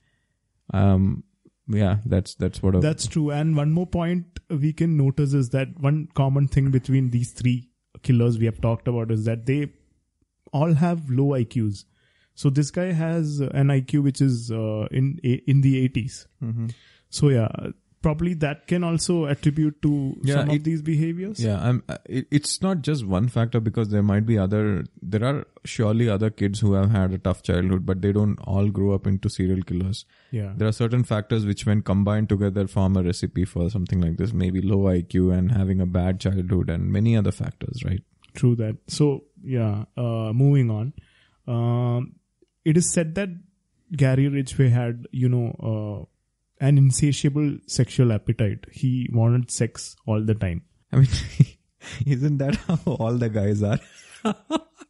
Um, 0.73 1.23
yeah, 1.67 1.97
that's 2.05 2.35
that's 2.35 2.61
what. 2.63 2.75
A, 2.75 2.79
That's 2.79 3.07
true. 3.07 3.31
And 3.31 3.55
one 3.55 3.71
more 3.73 3.87
point 3.87 4.39
we 4.49 4.73
can 4.73 4.97
notice 4.97 5.33
is 5.33 5.49
that 5.49 5.79
one 5.79 6.07
common 6.15 6.47
thing 6.47 6.71
between 6.71 7.09
these 7.11 7.31
three 7.31 7.69
killers 8.03 8.37
we 8.39 8.45
have 8.45 8.61
talked 8.61 8.87
about 8.87 9.11
is 9.11 9.25
that 9.25 9.45
they 9.45 9.71
all 10.53 10.73
have 10.73 11.09
low 11.09 11.29
IQs. 11.37 11.85
So 12.35 12.49
this 12.49 12.71
guy 12.71 12.91
has 12.93 13.39
an 13.39 13.67
IQ 13.67 14.03
which 14.03 14.21
is 14.21 14.51
uh, 14.51 14.87
in 14.91 15.19
in 15.23 15.61
the 15.61 15.87
80s. 15.89 16.27
Mhm. 16.43 16.73
So 17.09 17.29
yeah, 17.29 17.49
probably 18.01 18.33
that 18.35 18.67
can 18.67 18.83
also 18.83 19.25
attribute 19.25 19.81
to 19.81 20.15
Yeah, 20.23 20.35
some 20.35 20.49
of 20.51 20.63
these 20.63 20.81
behaviors. 20.81 21.39
Yeah, 21.43 21.59
I'm. 21.59 21.83
uh, 21.89 21.97
It, 22.05 22.27
it's 22.31 22.61
not 22.61 22.81
just 22.81 23.05
one 23.05 23.27
factor 23.27 23.59
because 23.59 23.89
there 23.89 24.03
might 24.03 24.25
be 24.25 24.37
other. 24.37 24.85
There 25.01 25.23
are 25.23 25.45
surely 25.65 26.09
other 26.09 26.29
kids 26.29 26.59
who 26.59 26.73
have 26.73 26.91
had 26.91 27.13
a 27.13 27.17
tough 27.17 27.43
childhood, 27.43 27.85
but 27.85 28.01
they 28.01 28.11
don't 28.11 28.39
all 28.39 28.69
grow 28.69 28.93
up 28.93 29.07
into 29.07 29.29
serial 29.29 29.61
killers. 29.63 30.05
Yeah. 30.31 30.53
There 30.55 30.67
are 30.67 30.71
certain 30.71 31.03
factors 31.03 31.45
which, 31.45 31.65
when 31.65 31.81
combined 31.81 32.29
together, 32.29 32.67
form 32.67 32.97
a 32.97 33.03
recipe 33.03 33.45
for 33.45 33.69
something 33.69 33.99
like 34.01 34.17
this. 34.17 34.33
Maybe 34.33 34.61
low 34.61 34.83
IQ 34.83 35.37
and 35.37 35.51
having 35.51 35.81
a 35.81 35.85
bad 35.85 36.19
childhood, 36.19 36.69
and 36.69 36.91
many 36.91 37.17
other 37.17 37.31
factors. 37.31 37.83
Right? 37.83 38.03
True 38.35 38.55
that. 38.57 38.77
So 38.87 39.23
yeah, 39.43 39.85
uh, 39.97 40.31
moving 40.33 40.69
on. 40.71 40.93
Um, 41.47 42.13
it 42.65 42.77
is 42.77 42.91
said 42.91 43.15
that 43.15 43.29
Gary 43.95 44.27
Ridgway 44.27 44.69
had, 44.69 45.07
you 45.11 45.29
know, 45.29 45.55
uh, 45.71 46.05
an 46.59 46.77
insatiable 46.77 47.57
sexual 47.67 48.11
appetite. 48.11 48.65
He 48.71 49.09
wanted 49.13 49.51
sex 49.51 49.95
all 50.05 50.21
the 50.23 50.35
time. 50.35 50.63
I 50.91 50.97
mean, 50.97 51.07
isn't 52.05 52.37
that 52.39 52.55
how 52.55 52.79
all 52.85 53.13
the 53.13 53.29
guys 53.29 53.63
are? 53.63 53.79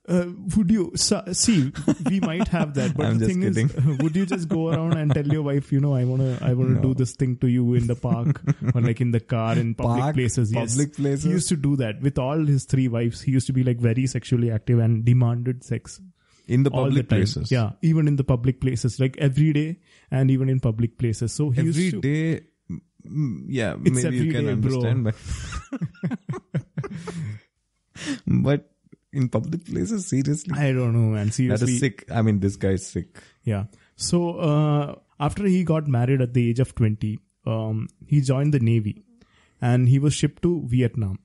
Uh, 0.07 0.25
would 0.55 0.71
you 0.71 0.93
so, 0.95 1.21
see? 1.33 1.69
We 2.09 2.21
might 2.21 2.47
have 2.47 2.73
that, 2.75 2.95
but 2.95 3.05
I'm 3.07 3.19
the 3.19 3.27
thing 3.27 3.43
is, 3.43 3.57
would 4.01 4.15
you 4.15 4.25
just 4.25 4.47
go 4.47 4.69
around 4.69 4.93
and 4.93 5.13
tell 5.13 5.27
your 5.27 5.41
wife, 5.41 5.69
you 5.73 5.81
know, 5.81 5.93
I 5.95 6.05
wanna, 6.05 6.37
I 6.41 6.53
wanna 6.53 6.75
No. 6.75 6.81
do 6.81 6.93
this 6.93 7.11
thing 7.11 7.35
to 7.39 7.47
you 7.47 7.73
in 7.73 7.87
the 7.87 7.95
park 7.95 8.41
or 8.73 8.79
like 8.79 9.01
in 9.01 9.11
the 9.11 9.19
car 9.19 9.57
in 9.57 9.75
public 9.75 9.99
Park, 10.01 10.15
places? 10.15 10.53
Yes. 10.53 10.71
public 10.75 10.95
places? 10.95 11.23
He 11.25 11.31
used 11.31 11.49
to 11.49 11.57
do 11.57 11.75
that 11.75 12.01
with 12.01 12.17
all 12.17 12.45
his 12.45 12.63
three 12.63 12.87
wives. 12.87 13.21
He 13.21 13.31
used 13.31 13.47
to 13.47 13.53
be 13.53 13.65
like 13.65 13.79
very 13.79 14.07
sexually 14.07 14.49
active 14.49 14.79
and 14.79 15.03
demanded 15.03 15.65
sex. 15.65 15.99
In 16.47 16.63
the 16.63 16.71
public 16.71 17.07
the 17.09 17.15
places. 17.15 17.51
Yeah, 17.51 17.71
even 17.81 18.07
in 18.07 18.15
the 18.15 18.23
public 18.23 18.61
places, 18.61 18.99
like 18.99 19.17
every 19.17 19.51
day, 19.53 19.79
and 20.09 20.31
even 20.31 20.47
in 20.49 20.59
public 20.59 20.97
places. 20.97 21.33
So 21.33 21.49
he 21.49 21.59
Every 21.59 21.71
used 21.83 21.91
to, 21.95 22.01
day. 22.01 22.41
Yeah, 23.47 23.75
It's 23.83 24.03
maybe 24.03 24.17
you 24.17 24.31
can 24.31 24.45
day, 24.45 24.53
bro. 24.55 24.81
understand, 24.81 25.03
but 25.03 25.15
but 28.27 28.69
in 29.13 29.29
public 29.29 29.65
places, 29.65 30.05
seriously, 30.07 30.53
I 30.57 30.71
don't 30.73 30.93
know, 30.93 31.09
man. 31.15 31.27
that 31.27 31.33
Seriously, 31.33 31.73
is 31.73 31.79
sick. 31.79 32.05
I 32.11 32.21
mean, 32.21 32.39
this 32.39 32.55
guy's 32.55 32.85
sick. 32.85 33.17
yeah. 33.43 33.65
So 33.95 34.37
uh, 34.37 34.95
after 35.19 35.45
he 35.45 35.63
got 35.63 35.87
married 35.87 36.21
at 36.21 36.33
the 36.33 36.49
age 36.49 36.59
of 36.59 36.75
twenty, 36.75 37.19
um, 37.45 37.87
he 38.05 38.21
joined 38.21 38.53
the 38.53 38.59
navy, 38.59 39.03
and 39.61 39.89
he 39.89 39.99
was 39.99 40.13
shipped 40.13 40.43
to 40.43 40.63
Vietnam. 40.67 41.19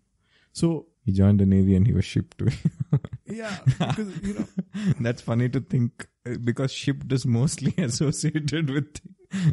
So 0.53 0.87
He 1.05 1.13
joined 1.13 1.41
the 1.41 1.47
navy 1.47 1.75
and 1.75 1.87
he 1.87 1.93
was 1.93 2.05
shipped 2.05 2.39
to. 2.39 2.51
yeah, 3.27 3.57
because 3.67 4.23
you 4.23 4.35
know, 4.35 4.47
That's 5.01 5.21
funny 5.21 5.49
to 5.49 5.61
think 5.61 6.07
uh, 6.27 6.37
because 6.45 6.73
shipped 6.73 7.13
is 7.13 7.27
mostly 7.27 7.75
associated 7.83 8.71
with 8.71 9.01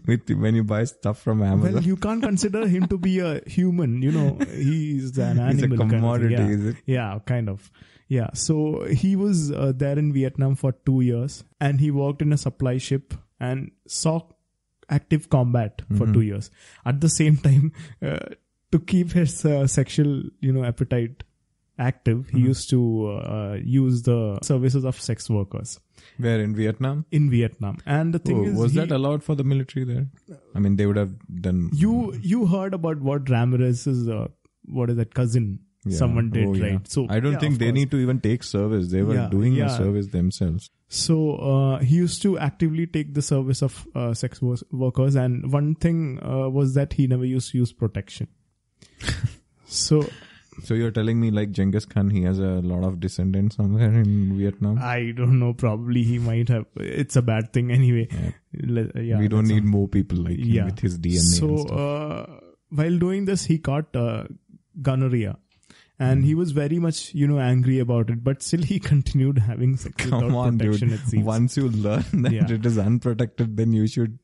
with 0.05 0.29
when 0.29 0.55
you 0.55 0.63
buy 0.63 0.83
stuff 0.83 1.19
from 1.21 1.41
Amazon. 1.41 1.73
well, 1.75 1.83
you 1.83 1.95
can't 1.95 2.21
consider 2.21 2.67
him 2.67 2.87
to 2.87 2.97
be 2.97 3.19
a 3.19 3.41
human. 3.47 4.01
You 4.01 4.11
know, 4.11 4.37
he's 4.51 5.17
an 5.17 5.39
animal. 5.39 5.51
He's 5.53 5.61
a 5.61 5.65
animal. 5.65 5.77
kind 5.79 5.93
of 5.93 5.99
commodity, 5.99 6.33
yeah. 6.35 6.47
is 6.47 6.65
it? 6.65 6.75
Yeah, 6.85 7.19
kind 7.25 7.49
of. 7.49 7.71
Yeah. 8.09 8.29
So 8.33 8.85
he 8.85 9.15
was 9.15 9.51
uh, 9.51 9.71
there 9.75 9.97
in 9.97 10.11
Vietnam 10.13 10.55
for 10.55 10.73
two 10.85 11.01
years 11.01 11.43
and 11.61 11.79
he 11.79 11.91
worked 11.91 12.21
in 12.21 12.33
a 12.33 12.37
supply 12.37 12.77
ship 12.77 13.13
and 13.39 13.71
saw 13.87 14.21
active 14.89 15.29
combat 15.29 15.81
for 15.97 16.05
Mhm. 16.07 16.13
two 16.13 16.21
years. 16.21 16.51
At 16.85 16.99
the 17.01 17.09
same 17.09 17.37
time, 17.37 17.71
uh, 18.01 18.19
to 18.71 18.79
keep 18.79 19.11
his 19.13 19.45
uh, 19.45 19.65
sexual, 19.67 20.23
you 20.41 20.51
know, 20.51 20.63
appetite 20.63 21.23
active, 21.85 22.29
he 22.29 22.39
Mhm. 22.39 22.47
used 22.47 22.69
to 22.71 22.79
uh, 23.11 23.57
use 23.75 24.01
the 24.07 24.17
services 24.49 24.83
of 24.91 24.99
sex 25.05 25.29
workers 25.29 25.79
Where 26.25 26.41
in 26.41 26.55
Vietnam? 26.55 27.05
in 27.11 27.29
Vietnam. 27.29 27.77
And 27.85 28.13
the 28.13 28.19
thing 28.19 28.39
Oh, 28.39 28.45
is, 28.51 28.55
was 28.65 28.73
he- 28.73 28.79
that 28.81 28.91
allowed 28.99 29.23
for 29.29 29.35
the 29.35 29.43
military 29.53 29.85
there? 29.93 30.05
I 30.55 30.59
mean, 30.59 30.75
they 30.81 30.85
would 30.91 30.97
have 31.05 31.15
done. 31.47 31.63
you 31.85 31.95
you 32.33 32.45
heard 32.57 32.73
about 32.81 33.01
what 33.11 33.29
Ramirez's 33.37 34.07
uh, 34.19 34.27
what 34.81 34.89
is 34.95 34.97
that 35.03 35.13
cousin 35.23 35.49
Yeah. 35.85 35.95
someone 35.97 36.29
did 36.31 36.47
Oh, 36.47 36.53
yeah. 36.59 36.65
right? 36.69 36.87
So 36.93 37.05
I 37.09 37.19
don't 37.25 37.33
yeah, 37.33 37.39
think 37.43 37.57
they 37.59 37.67
course. 37.67 37.75
need 37.75 37.91
to 37.91 37.99
even 38.05 38.17
take 38.23 38.43
service. 38.47 38.89
They 38.93 39.01
were 39.09 39.27
doing 39.35 39.55
the 39.59 39.69
service 39.75 40.07
themselves. 40.15 40.69
So 41.03 41.15
uh, 41.51 41.79
he 41.91 41.95
used 41.99 42.21
to 42.23 42.31
actively 42.47 42.85
take 42.97 43.13
the 43.19 43.21
service 43.27 43.61
of 43.67 43.77
uh, 43.95 44.13
sex 44.21 44.41
wo- 44.47 44.57
workers, 44.83 45.15
and 45.23 45.51
one 45.53 45.69
thing 45.85 46.01
uh, 46.33 46.49
was 46.57 46.73
that 46.79 46.93
he 46.99 47.07
never 47.13 47.25
used 47.31 47.51
to 47.53 47.59
use 47.59 47.71
protection. 47.83 48.27
so 49.65 50.01
So 50.63 50.73
you're 50.73 50.91
telling 50.91 51.19
me, 51.19 51.31
like 51.31 51.51
Genghis 51.51 51.85
Khan, 51.85 52.09
he 52.09 52.23
has 52.23 52.39
a 52.39 52.61
lot 52.71 52.83
of 52.83 52.99
descendants 52.99 53.55
somewhere 53.57 53.91
in 53.91 54.37
Vietnam? 54.37 54.77
I 54.81 55.11
don't 55.15 55.39
know. 55.39 55.53
Probably 55.53 56.03
he 56.03 56.19
might 56.19 56.49
have. 56.49 56.65
It's 56.77 57.15
a 57.15 57.21
bad 57.21 57.51
thing 57.53 57.71
anyway. 57.71 58.07
Yeah. 58.11 58.83
Yeah, 59.01 59.19
we 59.19 59.27
don't 59.27 59.47
need 59.47 59.63
more 59.63 59.87
people 59.87 60.17
like 60.19 60.37
him 60.39 60.47
Yeah. 60.47 60.65
with 60.65 60.79
his 60.79 60.97
DNA. 60.99 61.19
So 61.19 61.67
uh, 61.67 62.39
while 62.69 62.97
doing 62.97 63.25
this, 63.25 63.45
he 63.45 63.57
caught 63.59 63.95
uh, 63.95 64.23
gonorrhea. 64.81 65.37
Hmm. 65.97 66.03
And 66.05 66.23
he 66.23 66.33
was 66.33 66.51
very 66.51 66.79
much, 66.79 67.13
you 67.13 67.27
know, 67.27 67.39
angry 67.39 67.79
about 67.79 68.09
it, 68.09 68.23
but 68.23 68.41
still 68.41 68.61
he 68.61 68.79
continued 68.91 69.37
having 69.37 69.75
sex 69.77 69.95
Come 69.97 70.23
without 70.27 70.37
on, 70.37 70.57
protection. 70.57 70.97
dude. 71.09 71.25
Once 71.25 71.57
you 71.57 71.67
learn 71.69 72.05
that 72.23 72.31
Yeah. 72.31 72.49
it 72.49 72.65
is 72.65 72.77
unprotected, 72.77 73.57
then 73.57 73.73
you 73.73 73.85
should 73.87 74.17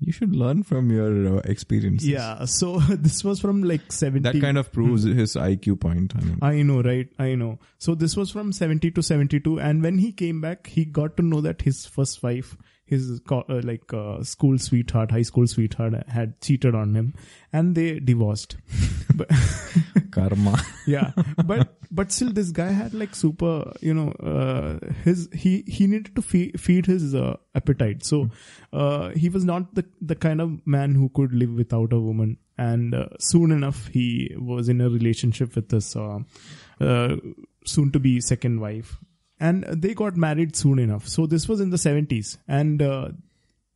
you 0.00 0.12
should 0.12 0.34
learn 0.34 0.62
from 0.62 0.90
your 0.90 1.38
uh, 1.38 1.40
experiences. 1.44 2.08
yeah. 2.08 2.44
So 2.44 2.78
this 2.88 3.24
was 3.24 3.40
from 3.40 3.62
like 3.62 3.90
seventy. 3.92 4.20
that 4.30 4.40
kind 4.40 4.56
of 4.58 4.70
proves 4.72 5.02
his 5.02 5.34
IQ 5.34 5.80
point. 5.80 6.14
I 6.16 6.20
mean, 6.20 6.38
I 6.40 6.62
know, 6.62 6.82
right? 6.82 7.08
I 7.18 7.34
know. 7.34 7.58
So 7.78 7.94
this 7.94 8.16
was 8.16 8.30
from 8.30 8.52
70 8.52 8.92
to 8.92 9.02
72. 9.02 9.58
And 9.60 9.82
when 9.82 9.98
he 9.98 10.12
came 10.12 10.40
back, 10.40 10.68
he 10.68 10.84
got 10.84 11.16
to 11.16 11.22
know 11.22 11.40
that 11.40 11.62
his 11.62 11.86
first 11.86 12.22
wife, 12.22 12.56
his 12.88 13.20
uh, 13.30 13.42
like 13.48 13.92
uh, 13.92 14.22
school 14.22 14.58
sweetheart, 14.58 15.10
high 15.10 15.22
school 15.22 15.46
sweetheart 15.46 15.92
had 16.08 16.40
cheated 16.40 16.74
on 16.74 16.94
him 16.94 17.14
and 17.52 17.74
they 17.74 18.00
divorced. 18.00 18.56
but, 19.14 19.30
karma. 20.10 20.58
yeah. 20.86 21.12
But, 21.44 21.74
but 21.90 22.10
still 22.10 22.32
this 22.32 22.50
guy 22.50 22.70
had 22.70 22.94
like 22.94 23.14
super, 23.14 23.72
you 23.80 23.92
know, 23.92 24.12
uh, 24.12 24.78
his, 25.04 25.28
he, 25.34 25.64
he 25.66 25.86
needed 25.86 26.16
to 26.16 26.22
feed, 26.22 26.58
feed 26.58 26.86
his 26.86 27.14
uh, 27.14 27.36
appetite. 27.54 28.04
So, 28.04 28.30
uh, 28.72 29.10
he 29.10 29.28
was 29.28 29.44
not 29.44 29.74
the, 29.74 29.84
the 30.00 30.16
kind 30.16 30.40
of 30.40 30.66
man 30.66 30.94
who 30.94 31.10
could 31.10 31.34
live 31.34 31.52
without 31.52 31.92
a 31.92 32.00
woman. 32.00 32.38
And 32.56 32.94
uh, 32.94 33.08
soon 33.20 33.52
enough, 33.52 33.88
he 33.88 34.34
was 34.38 34.70
in 34.70 34.80
a 34.80 34.88
relationship 34.88 35.54
with 35.54 35.68
this 35.68 35.92
soon 35.92 37.92
to 37.92 38.00
be 38.00 38.20
second 38.20 38.60
wife. 38.60 38.98
And 39.40 39.64
they 39.64 39.94
got 39.94 40.16
married 40.16 40.56
soon 40.56 40.78
enough. 40.78 41.06
So 41.06 41.26
this 41.26 41.48
was 41.48 41.60
in 41.60 41.70
the 41.70 41.76
70s. 41.76 42.38
And 42.48 42.82
uh, 42.82 43.10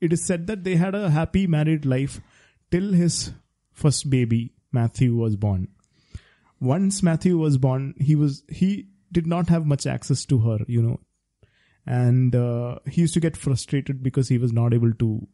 it 0.00 0.12
is 0.12 0.24
said 0.24 0.46
that 0.48 0.64
they 0.64 0.76
had 0.76 0.94
a 0.94 1.10
happy 1.10 1.46
married 1.46 1.86
life 1.86 2.20
till 2.70 2.92
his 2.92 3.32
first 3.72 4.10
baby, 4.10 4.52
Matthew, 4.72 5.14
was 5.14 5.36
born. 5.36 5.68
Once 6.60 7.02
Matthew 7.02 7.38
was 7.38 7.58
born, 7.58 7.94
he 7.98 8.16
was, 8.16 8.42
he 8.48 8.88
did 9.12 9.26
not 9.26 9.48
have 9.48 9.66
much 9.66 9.86
access 9.86 10.24
to 10.26 10.38
her, 10.38 10.58
you 10.66 10.82
know. 10.82 11.00
And 11.86 12.34
uh, 12.34 12.78
he 12.86 13.00
used 13.00 13.14
to 13.14 13.20
get 13.20 13.36
frustrated 13.36 14.02
because 14.02 14.28
he 14.28 14.38
was 14.38 14.52
not 14.52 14.72
able 14.72 14.92
to 14.94 15.26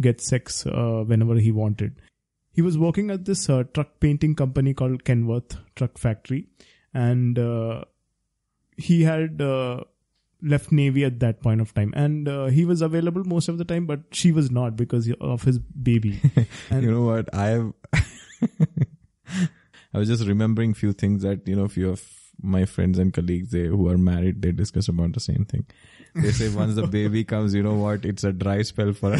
get 0.00 0.20
sex 0.20 0.66
uh, 0.66 1.04
whenever 1.06 1.36
he 1.36 1.52
wanted. 1.52 2.00
He 2.52 2.62
was 2.62 2.78
working 2.78 3.10
at 3.10 3.24
this 3.24 3.50
uh, 3.50 3.64
truck 3.74 4.00
painting 4.00 4.34
company 4.34 4.74
called 4.74 5.04
Kenworth 5.04 5.58
Truck 5.74 5.98
Factory, 5.98 6.46
and 6.94 7.38
uh, 7.38 7.84
he 8.76 9.02
had 9.02 9.40
uh, 9.40 9.84
left 10.42 10.72
Navy 10.72 11.04
at 11.04 11.20
that 11.20 11.40
point 11.42 11.60
of 11.60 11.72
time, 11.74 11.92
and 11.96 12.28
uh, 12.28 12.46
he 12.46 12.64
was 12.64 12.82
available 12.82 13.24
most 13.24 13.48
of 13.48 13.58
the 13.58 13.64
time, 13.64 13.86
but 13.86 14.00
she 14.10 14.32
was 14.32 14.50
not 14.50 14.76
because 14.76 15.10
of 15.20 15.42
his 15.42 15.58
baby. 15.58 16.20
And 16.70 16.82
you 16.84 16.90
know 16.90 17.02
what? 17.02 17.34
I 17.34 17.46
have. 17.46 17.72
I 19.94 19.98
was 19.98 20.08
just 20.08 20.26
remembering 20.26 20.74
few 20.74 20.92
things 20.92 21.22
that 21.22 21.48
you 21.48 21.56
know, 21.56 21.64
a 21.64 21.68
few 21.68 21.90
of 21.90 22.02
my 22.42 22.66
friends 22.66 22.98
and 22.98 23.14
colleagues 23.14 23.50
they 23.50 23.64
who 23.64 23.88
are 23.88 23.96
married 23.96 24.42
they 24.42 24.52
discuss 24.52 24.88
about 24.88 25.12
the 25.12 25.20
same 25.20 25.46
thing. 25.46 25.64
They 26.14 26.32
say 26.32 26.48
once 26.48 26.74
the 26.74 26.86
baby 26.98 27.24
comes, 27.24 27.54
you 27.54 27.62
know 27.62 27.74
what? 27.74 28.04
It's 28.04 28.24
a 28.24 28.32
dry 28.32 28.62
spell 28.62 28.92
for 28.92 29.16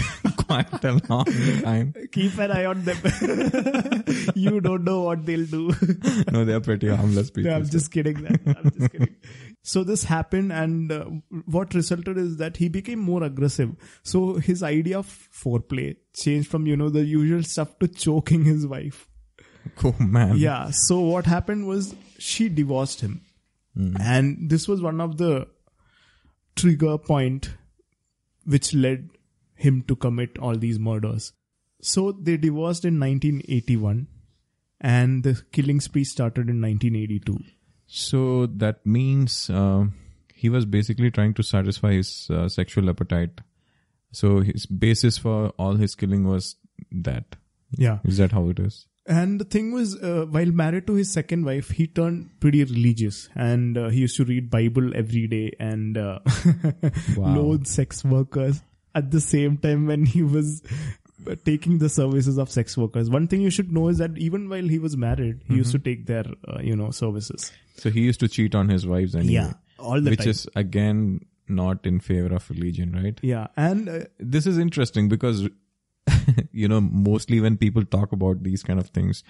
quite 0.46 0.84
a 0.84 0.92
long 1.08 1.30
time. 1.62 1.94
Keep 2.12 2.38
an 2.38 2.50
eye 2.50 2.64
on 2.64 2.82
them. 2.84 2.96
you 4.34 4.60
don't 4.60 4.84
know 4.84 5.02
what 5.02 5.24
they'll 5.26 5.46
do. 5.46 5.72
No, 6.32 6.44
they 6.44 6.52
are 6.52 6.60
pretty 6.60 6.88
harmless 6.88 7.30
people. 7.30 7.50
No, 7.50 7.56
I'm 7.56 7.68
just 7.68 7.90
kidding. 7.92 8.26
I'm 8.26 8.70
just 8.70 8.92
kidding. 8.92 9.16
So 9.62 9.82
this 9.84 10.04
happened, 10.04 10.52
and 10.52 10.92
uh, 10.92 11.04
what 11.46 11.74
resulted 11.74 12.16
is 12.18 12.36
that 12.36 12.56
he 12.56 12.68
became 12.68 12.98
more 12.98 13.22
aggressive. 13.24 13.70
So 14.02 14.34
his 14.34 14.62
idea 14.62 14.98
of 14.98 15.06
foreplay 15.32 15.96
changed 16.14 16.48
from 16.48 16.66
you 16.66 16.76
know 16.76 16.88
the 16.88 17.04
usual 17.04 17.42
stuff 17.42 17.78
to 17.80 17.88
choking 17.88 18.44
his 18.44 18.66
wife. 18.66 19.08
oh 19.84 19.94
man. 19.98 20.36
Yeah. 20.36 20.70
So 20.70 21.00
what 21.00 21.26
happened 21.26 21.66
was 21.66 21.94
she 22.18 22.48
divorced 22.48 23.00
him, 23.00 23.22
and 24.00 24.48
this 24.50 24.68
was 24.68 24.80
one 24.82 25.00
of 25.00 25.16
the 25.18 25.48
trigger 26.54 26.96
point 26.98 27.50
which 28.44 28.72
led 28.72 29.10
him 29.56 29.82
to 29.88 29.96
commit 29.96 30.38
all 30.38 30.54
these 30.56 30.78
murders. 30.78 31.32
So 31.80 32.12
they 32.12 32.36
divorced 32.36 32.84
in 32.84 32.98
1981, 33.00 34.06
and 34.80 35.22
the 35.22 35.40
killing 35.52 35.80
spree 35.80 36.04
started 36.04 36.48
in 36.48 36.60
1982. 36.60 37.38
So 37.86 38.46
that 38.46 38.84
means 38.84 39.48
uh, 39.50 39.86
he 40.34 40.48
was 40.48 40.64
basically 40.64 41.10
trying 41.10 41.34
to 41.34 41.42
satisfy 41.42 41.92
his 41.92 42.28
uh, 42.30 42.48
sexual 42.48 42.90
appetite. 42.90 43.40
So 44.12 44.40
his 44.40 44.66
basis 44.66 45.18
for 45.18 45.50
all 45.58 45.74
his 45.76 45.94
killing 45.94 46.26
was 46.26 46.56
that. 46.90 47.36
Yeah. 47.76 47.98
Is 48.04 48.16
that 48.18 48.32
how 48.32 48.48
it 48.48 48.58
is? 48.58 48.86
And 49.08 49.40
the 49.40 49.44
thing 49.44 49.70
was, 49.72 49.94
uh, 50.02 50.26
while 50.28 50.46
married 50.50 50.86
to 50.88 50.94
his 50.94 51.12
second 51.12 51.44
wife, 51.44 51.70
he 51.70 51.86
turned 51.86 52.30
pretty 52.40 52.64
religious, 52.64 53.28
and 53.36 53.78
uh, 53.78 53.88
he 53.88 54.00
used 54.00 54.16
to 54.16 54.24
read 54.24 54.50
Bible 54.50 54.96
every 54.96 55.28
day 55.28 55.52
and 55.60 55.96
uh, 55.96 56.18
Wow. 57.16 57.36
loathe 57.36 57.66
sex 57.66 58.04
workers. 58.04 58.62
At 58.96 59.10
the 59.10 59.20
same 59.20 59.56
time, 59.58 59.86
when 59.86 60.06
he 60.06 60.22
was 60.22 60.62
taking 61.44 61.78
the 61.78 61.88
services 61.88 62.38
of 62.38 62.50
sex 62.50 62.76
workers, 62.76 63.10
one 63.10 63.26
thing 63.28 63.40
you 63.42 63.50
should 63.50 63.70
know 63.72 63.88
is 63.88 63.98
that 63.98 64.16
even 64.16 64.48
while 64.48 64.66
he 64.74 64.78
was 64.78 64.96
married, 64.96 65.42
he 65.48 65.56
used 65.56 65.72
to 65.72 65.78
take 65.78 66.06
their, 66.06 66.24
uh, 66.48 66.60
you 66.60 66.74
know, 66.76 66.90
services. 66.90 67.52
So 67.76 67.90
he 67.90 68.00
used 68.00 68.20
to 68.20 68.28
cheat 68.28 68.54
on 68.54 68.68
his 68.68 68.86
wives 68.86 69.14
anyway. 69.14 69.32
Yeah, 69.34 69.52
all 69.78 70.00
the 70.00 70.10
which 70.10 70.20
time. 70.20 70.28
is 70.28 70.48
again 70.56 71.20
not 71.48 71.84
in 71.86 72.00
favor 72.00 72.34
of 72.34 72.48
religion, 72.50 72.92
right? 73.00 73.18
yeah, 73.22 73.48
and 73.56 73.88
uh, 73.88 74.00
This 74.18 74.46
is 74.46 74.58
interesting 74.58 75.08
because 75.08 75.48
you 76.52 76.68
know 76.68 76.80
mostly 76.80 77.40
when 77.40 77.56
people 77.56 77.84
talk 77.84 78.12
about 78.12 78.42
these 78.42 78.62
kind 78.62 78.80
of 78.80 78.88
things, 78.88 79.22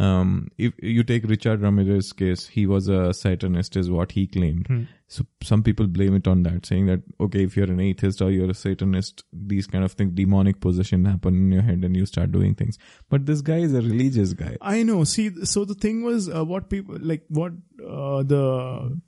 um, 0.00 0.48
if 0.56 0.72
you 0.82 1.02
take 1.04 1.24
Richard 1.24 1.60
Ramirez's 1.60 2.12
case, 2.14 2.46
he 2.46 2.66
was 2.66 2.88
a 2.88 3.12
Satanist, 3.12 3.76
is 3.76 3.90
what 3.90 4.12
he 4.12 4.26
claimed. 4.26 4.66
Hmm. 4.66 4.84
So 5.08 5.26
some 5.42 5.62
people 5.62 5.86
blame 5.88 6.14
it 6.14 6.26
on 6.26 6.42
that, 6.44 6.64
saying 6.64 6.86
that 6.86 7.02
okay, 7.20 7.44
if 7.44 7.56
you're 7.56 7.70
an 7.70 7.80
atheist 7.80 8.22
or 8.22 8.30
you're 8.30 8.50
a 8.50 8.54
Satanist, 8.54 9.24
these 9.32 9.66
kind 9.66 9.84
of 9.84 9.92
things, 9.92 10.12
demonic 10.14 10.60
possession 10.60 11.04
happen 11.04 11.34
in 11.34 11.52
your 11.52 11.62
head 11.62 11.84
and 11.84 11.94
you 11.94 12.06
start 12.06 12.32
doing 12.32 12.54
things. 12.54 12.78
But 13.10 13.26
this 13.26 13.42
guy 13.42 13.58
is 13.58 13.74
a 13.74 13.82
religious 13.82 14.32
guy. 14.32 14.56
I 14.62 14.84
know. 14.84 15.04
See, 15.04 15.44
so 15.44 15.66
the 15.66 15.74
thing 15.74 16.02
was, 16.02 16.30
uh, 16.34 16.44
what 16.44 16.70
people 16.70 16.96
like, 16.98 17.24
what 17.28 17.52
uh, 17.86 18.22
the 18.22 19.00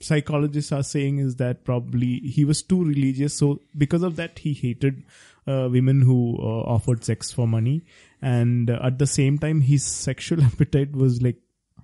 psychologists 0.00 0.70
are 0.72 0.82
saying 0.82 1.18
is 1.18 1.36
that 1.36 1.64
probably 1.64 2.20
he 2.20 2.44
was 2.44 2.62
too 2.62 2.84
religious. 2.84 3.34
So 3.34 3.62
because 3.76 4.02
of 4.02 4.14
that, 4.16 4.38
he 4.38 4.52
hated 4.52 5.02
uh, 5.46 5.68
women 5.70 6.02
who 6.02 6.36
uh, 6.38 6.62
offered 6.74 7.04
sex 7.04 7.32
for 7.32 7.46
money, 7.48 7.84
and 8.22 8.70
uh, 8.70 8.78
at 8.82 8.98
the 8.98 9.06
same 9.06 9.38
time, 9.38 9.60
his 9.60 9.84
sexual 9.84 10.42
appetite 10.50 10.92
was 10.92 11.22
like 11.22 11.36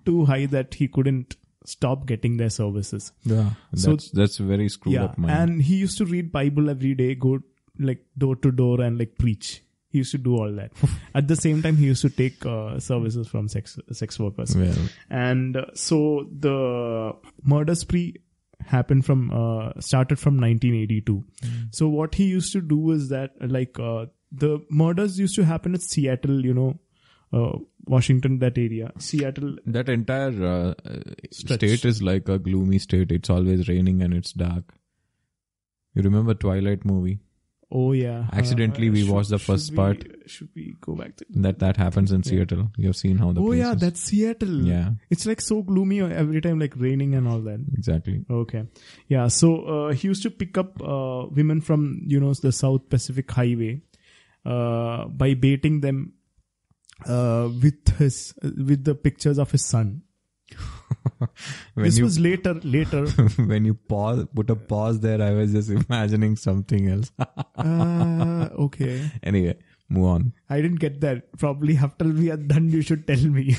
too 0.05 0.25
high 0.25 0.47
that 0.47 0.75
he 0.75 0.89
couldn't 0.89 1.37
stop 1.65 2.07
getting 2.07 2.37
their 2.39 2.51
services. 2.51 3.13
Yeah, 3.25 3.51
So- 3.75 3.97
that's 4.13 4.41
a 4.41 4.43
very 4.43 4.69
screwed 4.69 4.95
yeah, 4.95 5.05
up 5.05 5.19
mind. 5.19 5.33
and 5.53 5.63
he 5.63 5.77
used 5.77 5.99
to 5.99 6.05
read 6.05 6.33
Bible 6.33 6.69
every 6.71 6.95
day, 6.95 7.15
go 7.15 7.39
like 7.79 8.05
door 8.19 8.37
to 8.37 8.51
door 8.51 8.81
and 8.81 8.99
like 8.99 9.17
preach. 9.19 9.63
He 9.89 9.99
used 9.99 10.13
to 10.13 10.19
do 10.19 10.37
all 10.37 10.51
that. 10.55 10.73
At 11.15 11.29
the 11.29 11.37
same 11.37 11.63
time, 11.63 11.77
he 11.77 11.85
used 11.85 12.01
to 12.03 12.09
take 12.11 12.45
uh, 12.47 12.81
services 12.81 13.29
from 13.29 13.47
sex 13.49 13.79
sex 13.93 14.19
workers. 14.19 14.57
well, 14.57 14.75
And 15.11 15.57
uh, 15.57 15.67
so 15.75 16.27
the 16.31 17.13
murder 17.45 17.75
spree 17.75 18.17
happened 18.67 19.05
from 19.05 19.31
uh, 19.31 19.73
started 19.81 20.19
from 20.19 20.39
1982. 20.39 21.23
So 21.73 21.89
what 21.89 22.15
he 22.15 22.25
used 22.25 22.53
to 22.55 22.61
do 22.63 22.79
was 22.79 23.09
that 23.11 23.33
like 23.41 23.79
uh, 23.79 24.07
the 24.33 24.65
murders 24.71 25.19
used 25.19 25.35
to 25.37 25.45
happen 25.45 25.75
at 25.75 25.83
Seattle, 25.83 26.45
you 26.45 26.55
know, 26.55 26.79
uh, 27.33 27.59
Washington, 27.87 28.39
that 28.39 28.59
area. 28.59 28.93
Seattle. 28.99 29.57
that 29.67 29.89
entire 29.89 30.45
uh, 30.45 30.75
uh, 30.89 31.01
state 31.31 31.85
is 31.85 32.03
like 32.03 32.29
a 32.29 32.39
gloomy 32.39 32.79
state. 32.79 33.13
It's 33.13 33.31
always 33.31 33.69
raining 33.69 34.03
and 34.03 34.15
it's 34.15 34.33
dark. 34.33 34.75
You 35.95 36.03
remember 36.03 36.35
Twilight 36.35 36.85
movie? 36.85 37.21
Oh 37.75 37.93
yeah. 37.93 38.27
Accidentally, 38.33 38.91
we 38.91 39.09
watched 39.09 39.31
the 39.31 39.39
first 39.39 39.69
should 39.69 39.77
part. 39.77 40.05
Should 40.27 40.51
we 40.55 40.77
go 40.83 40.95
back 40.95 41.17
to? 41.17 41.27
That 41.31 41.59
that 41.61 41.79
happens 41.79 42.13
in 42.13 42.23
Seattle. 42.23 42.71
You 42.77 42.89
have 42.89 42.97
seen 42.97 43.17
how 43.17 43.33
the 43.33 43.41
oh 43.41 43.53
yeah, 43.53 43.73
is. 43.73 43.81
that's 43.81 44.01
Seattle. 44.01 44.67
Yeah. 44.67 44.91
It's 45.09 45.25
like 45.25 45.41
so 45.41 45.63
gloomy 45.63 46.03
every 46.03 46.43
time, 46.43 46.59
like 46.59 46.75
raining 46.77 47.15
and 47.15 47.27
all 47.27 47.41
that. 47.41 47.65
exactly. 47.73 48.27
Okay. 48.31 48.65
Yeah. 49.09 49.29
So 49.29 49.65
uh, 49.65 49.93
he 49.93 50.09
used 50.09 50.23
to 50.25 50.31
pick 50.31 50.59
up 50.59 50.83
uh, 50.83 51.27
women 51.31 51.63
from 51.63 52.03
you 52.07 52.21
know 52.21 52.35
the 52.35 52.53
South 52.53 52.91
Pacific 52.91 53.31
Highway 53.31 53.81
uh, 54.45 55.07
by 55.07 55.35
baiting 55.35 55.81
them 55.81 56.15
uh, 57.07 57.49
with 57.63 57.99
his 57.99 58.35
with 58.43 58.85
the 58.85 58.95
pictures 58.95 59.39
of 59.39 59.51
his 59.51 59.65
son. 59.65 60.03
When 61.75 61.85
this 61.85 61.99
you 61.99 62.05
was 62.05 62.19
later. 62.19 62.55
Later. 62.55 63.07
when 63.37 63.65
you 63.65 63.75
pause, 63.75 64.27
put 64.35 64.51
a 64.51 64.57
pause 64.57 65.01
there. 65.01 65.23
I 65.23 65.33
was 65.33 65.53
just 65.53 65.71
imagining 65.71 66.37
something 66.37 66.89
else. 66.89 67.13
uh, 67.57 68.49
okay. 68.59 69.11
anyway, 69.23 69.57
move 69.93 70.07
on. 70.07 70.33
I 70.49 70.61
didn't 70.61 70.81
get 70.81 71.01
that. 71.03 71.37
Probably 71.39 71.77
after 71.77 72.05
we 72.05 72.31
are 72.31 72.37
done, 72.37 72.69
you 72.71 72.83
should 72.83 73.07
tell 73.07 73.25
me. 73.37 73.57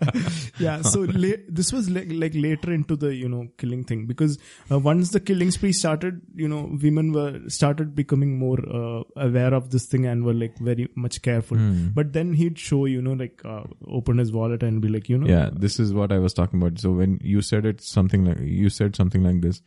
yeah. 0.58 0.82
So 0.82 1.00
la- 1.00 1.42
this 1.48 1.72
was 1.72 1.90
like, 1.90 2.08
like 2.10 2.32
later 2.34 2.72
into 2.72 2.96
the 2.96 3.14
you 3.14 3.28
know 3.28 3.48
killing 3.58 3.84
thing 3.84 4.06
because 4.06 4.38
uh, 4.70 4.78
once 4.78 5.10
the 5.10 5.20
killing 5.20 5.50
spree 5.50 5.72
started, 5.72 6.20
you 6.34 6.48
know, 6.48 6.70
women 6.82 7.12
were 7.12 7.40
started 7.48 7.94
becoming 7.94 8.38
more 8.38 8.58
uh, 8.80 9.02
aware 9.16 9.54
of 9.54 9.70
this 9.70 9.86
thing 9.86 10.06
and 10.06 10.24
were 10.24 10.34
like 10.34 10.58
very 10.58 10.88
much 10.94 11.22
careful. 11.22 11.56
Hmm. 11.56 11.88
But 11.88 12.12
then 12.12 12.34
he'd 12.34 12.58
show 12.58 12.84
you 12.86 13.02
know 13.02 13.12
like 13.12 13.42
uh, 13.44 13.64
open 13.88 14.18
his 14.18 14.32
wallet 14.32 14.62
and 14.62 14.80
be 14.80 14.88
like 14.88 15.08
you 15.08 15.18
know 15.18 15.26
Yeah, 15.26 15.50
this 15.52 15.80
is 15.80 15.92
what 15.92 16.12
I 16.12 16.18
was 16.18 16.34
talking 16.34 16.60
about. 16.60 16.78
So 16.78 16.92
when 16.92 17.18
you 17.22 17.42
said 17.42 17.66
it 17.66 17.80
something 17.80 18.24
like 18.24 18.38
you 18.40 18.68
said 18.70 18.96
something 18.96 19.22
like 19.22 19.40
this, 19.40 19.62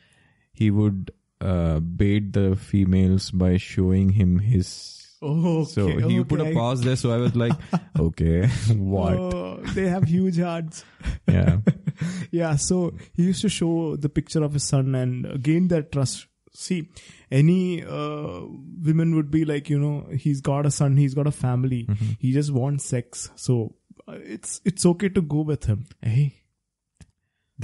he 0.52 0.72
would 0.72 1.12
uh, 1.42 1.80
bait 1.80 2.34
the 2.34 2.56
females 2.56 3.32
by 3.32 3.58
showing 3.58 4.10
him 4.10 4.40
his. 4.40 5.03
Oh, 5.26 5.62
okay, 5.62 5.72
so 5.72 5.88
you 6.10 6.26
put 6.26 6.42
a 6.42 6.54
pause 6.54 6.82
there. 6.82 6.96
So 6.98 7.12
I 7.12 7.18
was 7.18 7.36
like, 7.36 7.54
okay, 8.00 8.48
what? 8.76 9.14
Oh, 9.14 9.60
they 9.74 9.88
have 9.88 10.04
huge 10.04 10.38
hearts. 10.40 10.84
Yeah, 11.28 11.58
yeah, 12.32 12.56
so 12.58 12.94
he 13.14 13.24
used 13.24 13.42
to 13.42 13.50
show 13.50 13.96
the 13.96 14.10
picture 14.10 14.44
of 14.44 14.54
his 14.54 14.64
son 14.64 14.94
and 14.96 15.42
gain 15.42 15.68
their 15.70 15.84
trust. 15.84 16.28
See, 16.56 16.90
any 17.32 17.84
uh, 17.84 18.42
women 18.84 19.16
would 19.16 19.32
be 19.32 19.44
like, 19.46 19.70
you 19.70 19.80
know, 19.80 20.06
he's 20.16 20.40
got 20.42 20.66
a 20.68 20.72
son, 20.72 20.98
he's 20.98 21.14
got 21.16 21.26
a 21.26 21.32
family, 21.32 21.86
Mm-hmm. 21.86 22.12
he 22.20 22.32
just 22.34 22.52
wants 22.52 22.86
sex, 22.86 23.32
so 23.36 23.76
uh, 24.08 24.18
it's 24.36 24.62
it's 24.66 24.86
okay 24.86 25.10
to 25.10 25.22
go 25.22 25.42
with 25.42 25.64
him. 25.66 25.86
hey, 26.02 26.43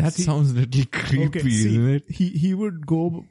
that 0.01 0.13
See- 0.13 0.23
sounds 0.23 0.51
a 0.51 0.55
little 0.55 0.85
creepy, 0.91 1.39
see, 1.49 1.69
isn't 1.69 1.89
it? 1.95 2.09
He 2.19 2.29
he 2.43 2.53
would 2.53 2.85
go 2.85 3.25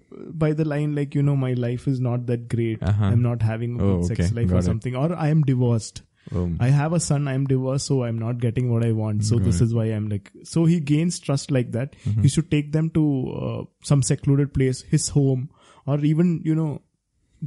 by 0.44 0.52
the 0.52 0.64
line 0.72 0.94
like, 0.94 1.14
you 1.14 1.22
know, 1.22 1.36
my 1.36 1.52
life 1.64 1.86
is 1.94 2.00
not 2.00 2.26
that 2.26 2.48
great. 2.48 2.82
Uh-huh. 2.82 3.04
I'm 3.12 3.22
not 3.22 3.42
having 3.42 3.78
a 3.80 3.84
Oh, 3.84 3.98
good 3.98 4.08
sex 4.16 4.32
life 4.32 4.48
got 4.48 4.56
or 4.56 4.58
it. 4.60 4.64
something, 4.64 4.96
or 4.96 5.14
I 5.14 5.28
am 5.28 5.42
divorced. 5.42 6.02
Um, 6.38 6.58
I 6.60 6.68
have 6.68 6.92
a 6.92 7.00
son, 7.00 7.26
I'm 7.26 7.46
divorced, 7.50 7.86
so 7.90 8.02
I'm 8.04 8.18
not 8.22 8.38
getting 8.38 8.70
what 8.70 8.84
I 8.84 8.92
want. 8.92 9.24
So 9.24 9.38
this 9.38 9.60
is 9.66 9.72
why 9.74 9.84
I'm 9.98 10.08
like, 10.10 10.30
so 10.44 10.64
he 10.66 10.78
gains 10.78 11.18
trust 11.28 11.50
like 11.50 11.70
that. 11.76 11.94
Mm-hmm. 12.04 12.20
He 12.22 12.28
should 12.28 12.50
take 12.50 12.72
them 12.72 12.90
to 12.90 13.04
uh, 13.44 13.64
some 13.82 14.02
secluded 14.02 14.52
place, 14.52 14.82
his 14.82 15.08
home, 15.14 15.48
or 15.86 15.98
even, 16.00 16.42
you 16.44 16.54
know, 16.54 16.82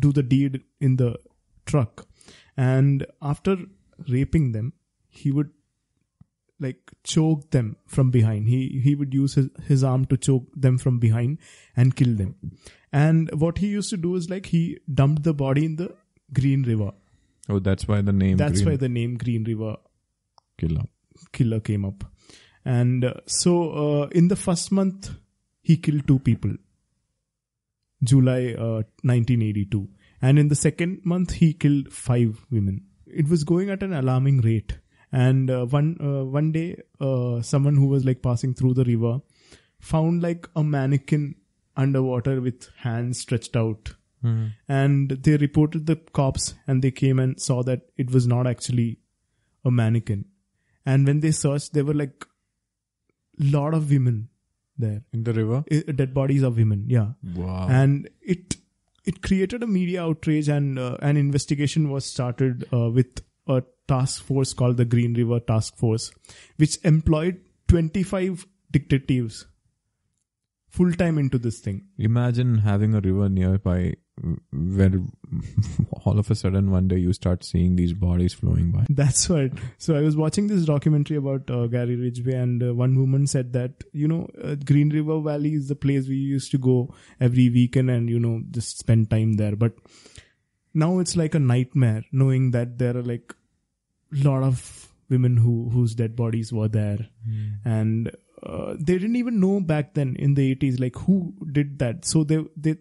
do 0.06 0.12
the 0.12 0.24
deed 0.24 0.62
in 0.80 0.96
the 0.96 1.12
truck. 1.68 2.08
And 2.58 3.06
after 3.22 3.56
raping 4.10 4.52
them, 4.54 4.74
he 5.10 5.32
would 5.32 5.52
like 6.62 6.91
choke 7.04 7.50
them 7.52 7.76
from 7.88 8.12
behind. 8.12 8.47
He, 8.47 8.80
he 8.84 8.95
would 8.95 9.13
use 9.13 9.34
his, 9.36 9.50
his 9.67 9.84
arm 9.84 10.06
to 10.06 10.17
choke 10.17 10.47
them 10.56 10.78
from 10.78 11.00
behind 11.00 11.39
and 11.76 11.95
kill 11.95 12.15
them. 12.15 12.36
And 12.93 13.30
what 13.34 13.58
he 13.58 13.67
used 13.67 13.89
to 13.89 13.97
do 13.97 14.15
is 14.15 14.30
like 14.30 14.47
he 14.47 14.80
dumped 14.93 15.24
the 15.24 15.34
body 15.34 15.65
in 15.65 15.76
the 15.78 15.95
Green 16.34 16.63
River. 16.63 16.91
oh, 17.50 17.60
that's 17.60 17.88
why 17.88 18.02
the 18.02 18.13
name. 18.13 18.38
That's 18.38 18.62
Green 18.62 18.74
why 18.74 18.78
the 18.78 18.89
name 18.89 19.17
Green 19.17 19.43
River 19.43 19.78
Killer. 20.58 20.84
killer 21.32 21.60
came 21.60 21.86
up. 21.86 22.04
And 22.63 23.06
uh, 23.06 23.13
so 23.26 23.71
uh, 23.71 24.08
in 24.08 24.28
the 24.28 24.36
first 24.36 24.71
month, 24.71 25.10
he 25.62 25.78
killed 25.78 26.08
two 26.08 26.19
people. 26.19 26.54
July 28.04 28.54
uh, 28.58 28.84
1982. 29.04 29.88
And 30.21 30.38
in 30.38 30.50
the 30.50 30.56
second 30.56 31.02
month, 31.04 31.34
he 31.34 31.54
killed 31.54 31.91
five 31.91 32.45
women. 32.52 32.86
It 33.08 33.28
was 33.28 33.43
going 33.43 33.69
at 33.69 33.84
an 33.84 33.93
alarming 33.93 34.41
rate. 34.41 34.78
And 35.12 35.50
uh, 35.52 35.65
one 35.65 35.97
uh, 36.00 36.24
one 36.24 36.52
day, 36.52 36.82
uh, 37.00 37.41
someone 37.41 37.76
who 37.76 37.88
was 37.88 38.06
like 38.06 38.21
passing 38.21 38.54
through 38.54 38.76
the 38.76 38.86
river 38.86 39.21
found 39.80 40.21
like 40.21 40.47
a 40.56 40.63
mannequin 40.63 41.36
underwater 41.76 42.39
with 42.41 42.69
hands 42.78 43.19
stretched 43.19 43.56
out. 43.56 43.93
And 44.67 45.10
they 45.10 45.36
reported 45.38 45.88
the 45.88 45.95
cops 46.13 46.54
and 46.67 46.84
they 46.84 46.91
came 46.91 47.17
and 47.17 47.41
saw 47.41 47.63
that 47.63 47.88
it 47.97 48.12
was 48.12 48.28
not 48.28 48.45
actually 48.45 49.00
a 49.65 49.71
mannequin. 49.71 50.26
And 50.86 51.08
when 51.08 51.21
they 51.21 51.32
searched 51.32 51.74
there 51.74 51.84
were 51.84 51.95
like 51.95 52.26
lot 53.39 53.74
of 53.74 53.89
women 53.89 54.30
there. 54.78 55.02
In 55.12 55.24
the 55.24 55.34
river? 55.34 55.63
I- 55.71 55.91
dead 55.91 56.13
bodies 56.13 56.43
of 56.43 56.58
women 56.58 56.86
yeah. 56.88 57.13
Wow. 57.36 57.67
and 57.69 58.10
it 58.21 58.58
it 59.06 59.21
created 59.24 59.63
a 59.63 59.67
media 59.67 60.04
outrage 60.04 60.47
and 60.47 60.78
uh, 60.78 60.97
an 61.02 61.17
investigation 61.17 61.89
was 61.89 62.06
started 62.06 62.67
uh, 62.71 62.89
with 62.91 63.21
a 63.47 63.63
task 63.93 64.23
force 64.23 64.54
called 64.54 64.77
the 64.77 64.89
green 64.95 65.13
river 65.21 65.39
task 65.54 65.77
force 65.84 66.12
which 66.58 66.77
employed 66.84 67.39
25 67.67 68.45
detectives 68.71 69.45
full 70.69 70.93
time 71.04 71.17
into 71.17 71.38
this 71.47 71.60
thing 71.60 71.82
Imagine 71.97 72.58
having 72.69 72.95
a 72.95 73.01
river 73.01 73.30
nearby 73.30 73.82
where 74.51 74.91
all 76.06 76.19
of 76.19 76.30
a 76.30 76.36
sudden 76.36 76.71
one 76.71 76.88
day 76.88 76.97
you 76.97 77.13
start 77.13 77.43
seeing 77.43 77.75
these 77.75 77.93
bodies 77.93 78.34
flowing 78.34 78.71
by. 78.71 78.86
That's 78.89 79.30
right. 79.30 79.51
So 79.77 79.95
I 79.95 80.01
was 80.01 80.15
watching 80.15 80.47
this 80.47 80.65
documentary 80.65 81.17
about 81.17 81.49
uh, 81.49 81.67
Gary 81.67 81.95
Ridgway, 81.95 82.36
and 82.36 82.62
uh, 82.62 82.73
one 82.73 82.97
woman 82.97 83.27
said 83.27 83.54
that 83.54 83.84
you 83.93 84.08
know 84.08 84.27
uh, 84.43 84.56
Green 84.56 84.89
River 84.89 85.19
Valley 85.21 85.54
is 85.54 85.67
the 85.67 85.75
place 85.75 86.08
we 86.08 86.15
used 86.15 86.51
to 86.51 86.58
go 86.58 86.93
every 87.19 87.49
weekend 87.49 87.89
and 87.89 88.10
you 88.10 88.19
know 88.19 88.41
just 88.51 88.77
spend 88.77 89.10
time 89.10 89.34
there. 89.34 89.56
But 89.56 89.73
now 90.73 90.99
it's 90.99 91.15
like 91.15 91.36
a 91.36 91.39
nightmare 91.39 92.04
knowing 92.12 92.51
that 92.51 92.77
there 92.77 92.95
are 92.95 93.04
like 93.04 93.34
lot 94.12 94.43
of 94.43 94.88
women 95.10 95.38
who 95.38 95.69
whose 95.69 95.95
dead 95.95 96.15
bodies 96.15 96.52
were 96.54 96.67
there, 96.67 97.08
and 97.65 98.12
uh, 98.43 98.74
they 98.80 98.93
didn't 98.97 99.15
even 99.17 99.39
know 99.39 99.60
back 99.60 99.93
then 99.93 100.15
in 100.17 100.34
the 100.34 100.56
80s 100.56 100.80
like 100.80 100.95
who 100.95 101.34
did 101.52 101.80
that. 101.80 102.06
So 102.06 102.24
they 102.24 102.43
they 102.56 102.78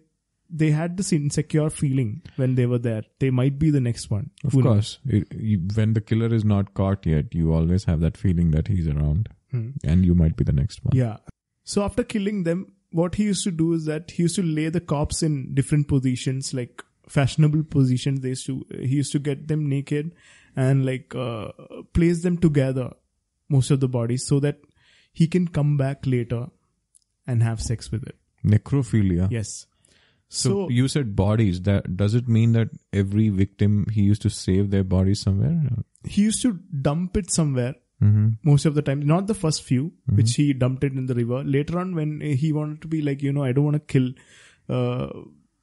they 0.49 0.71
had 0.71 0.97
this 0.97 1.13
insecure 1.13 1.69
feeling 1.69 2.21
when 2.35 2.55
they 2.55 2.65
were 2.65 2.77
there. 2.79 3.03
They 3.19 3.29
might 3.29 3.57
be 3.57 3.69
the 3.69 3.79
next 3.79 4.09
one. 4.09 4.31
Of 4.43 4.53
Who 4.53 4.63
course, 4.63 4.99
it, 5.05 5.27
when 5.75 5.93
the 5.93 6.01
killer 6.01 6.33
is 6.33 6.43
not 6.43 6.73
caught 6.73 7.05
yet, 7.05 7.33
you 7.33 7.53
always 7.53 7.85
have 7.85 8.01
that 8.01 8.17
feeling 8.17 8.51
that 8.51 8.67
he's 8.67 8.87
around 8.87 9.29
Hmm. 9.51 9.71
and 9.83 10.05
you 10.05 10.15
might 10.15 10.37
be 10.37 10.45
the 10.45 10.53
next 10.53 10.83
one. 10.83 10.95
Yeah. 10.95 11.17
So 11.65 11.83
after 11.83 12.03
killing 12.05 12.43
them, 12.43 12.73
what 12.91 13.15
he 13.15 13.23
used 13.25 13.43
to 13.43 13.51
do 13.51 13.73
is 13.73 13.83
that 13.85 14.11
he 14.11 14.23
used 14.23 14.35
to 14.37 14.43
lay 14.43 14.69
the 14.69 14.79
cops 14.79 15.21
in 15.23 15.53
different 15.53 15.87
positions, 15.89 16.53
like 16.53 16.81
fashionable 17.15 17.63
positions. 17.75 18.21
They 18.25 18.29
used 18.35 18.45
to 18.47 18.55
he 18.91 18.95
used 19.01 19.11
to 19.17 19.19
get 19.29 19.47
them 19.53 19.67
naked 19.73 20.13
and 20.67 20.85
like 20.85 21.15
uh, 21.15 21.49
place 21.97 22.23
them 22.23 22.37
together, 22.45 22.87
most 23.57 23.71
of 23.71 23.79
the 23.83 23.89
bodies, 23.97 24.25
so 24.27 24.39
that 24.47 24.59
he 25.21 25.27
can 25.27 25.47
come 25.59 25.75
back 25.83 26.05
later 26.15 26.45
and 27.27 27.43
have 27.43 27.61
sex 27.61 27.91
with 27.91 28.07
it. 28.13 28.15
Necrophilia. 28.55 29.29
Yes. 29.31 29.67
So, 30.33 30.49
So, 30.49 30.69
you 30.69 30.87
said 30.87 31.15
bodies. 31.15 31.61
That 31.63 31.95
does 32.01 32.13
it 32.19 32.27
mean 32.39 32.53
that 32.57 32.69
every 33.03 33.29
victim 33.29 33.85
he 33.95 34.03
used 34.09 34.21
to 34.27 34.29
save 34.29 34.69
their 34.75 34.83
bodies 34.97 35.19
somewhere? 35.29 35.55
he 36.11 36.21
used 36.27 36.41
to 36.41 36.53
dump 36.89 37.17
it 37.23 37.31
somewhere 37.39 37.75
Mm-hmm. 38.05 38.29
most 38.49 38.65
of 38.67 38.73
the 38.77 38.81
time 38.85 39.01
not 39.09 39.27
the 39.31 39.35
first 39.39 39.59
few 39.65 39.81
which 40.19 40.31
he 40.37 40.45
dumped 40.61 40.85
it 40.87 40.93
in 41.01 41.03
the 41.09 41.15
river 41.17 41.41
later 41.55 41.75
on 41.81 41.91
when 41.97 42.13
he 42.43 42.47
wanted 42.59 42.79
to 42.85 42.87
be 42.93 42.99
like 43.09 43.21
you 43.25 43.33
know 43.35 43.43
i 43.47 43.51
don't 43.57 43.67
want 43.67 43.75
to 43.75 43.91
kill 43.93 44.07
uh, 44.77 45.09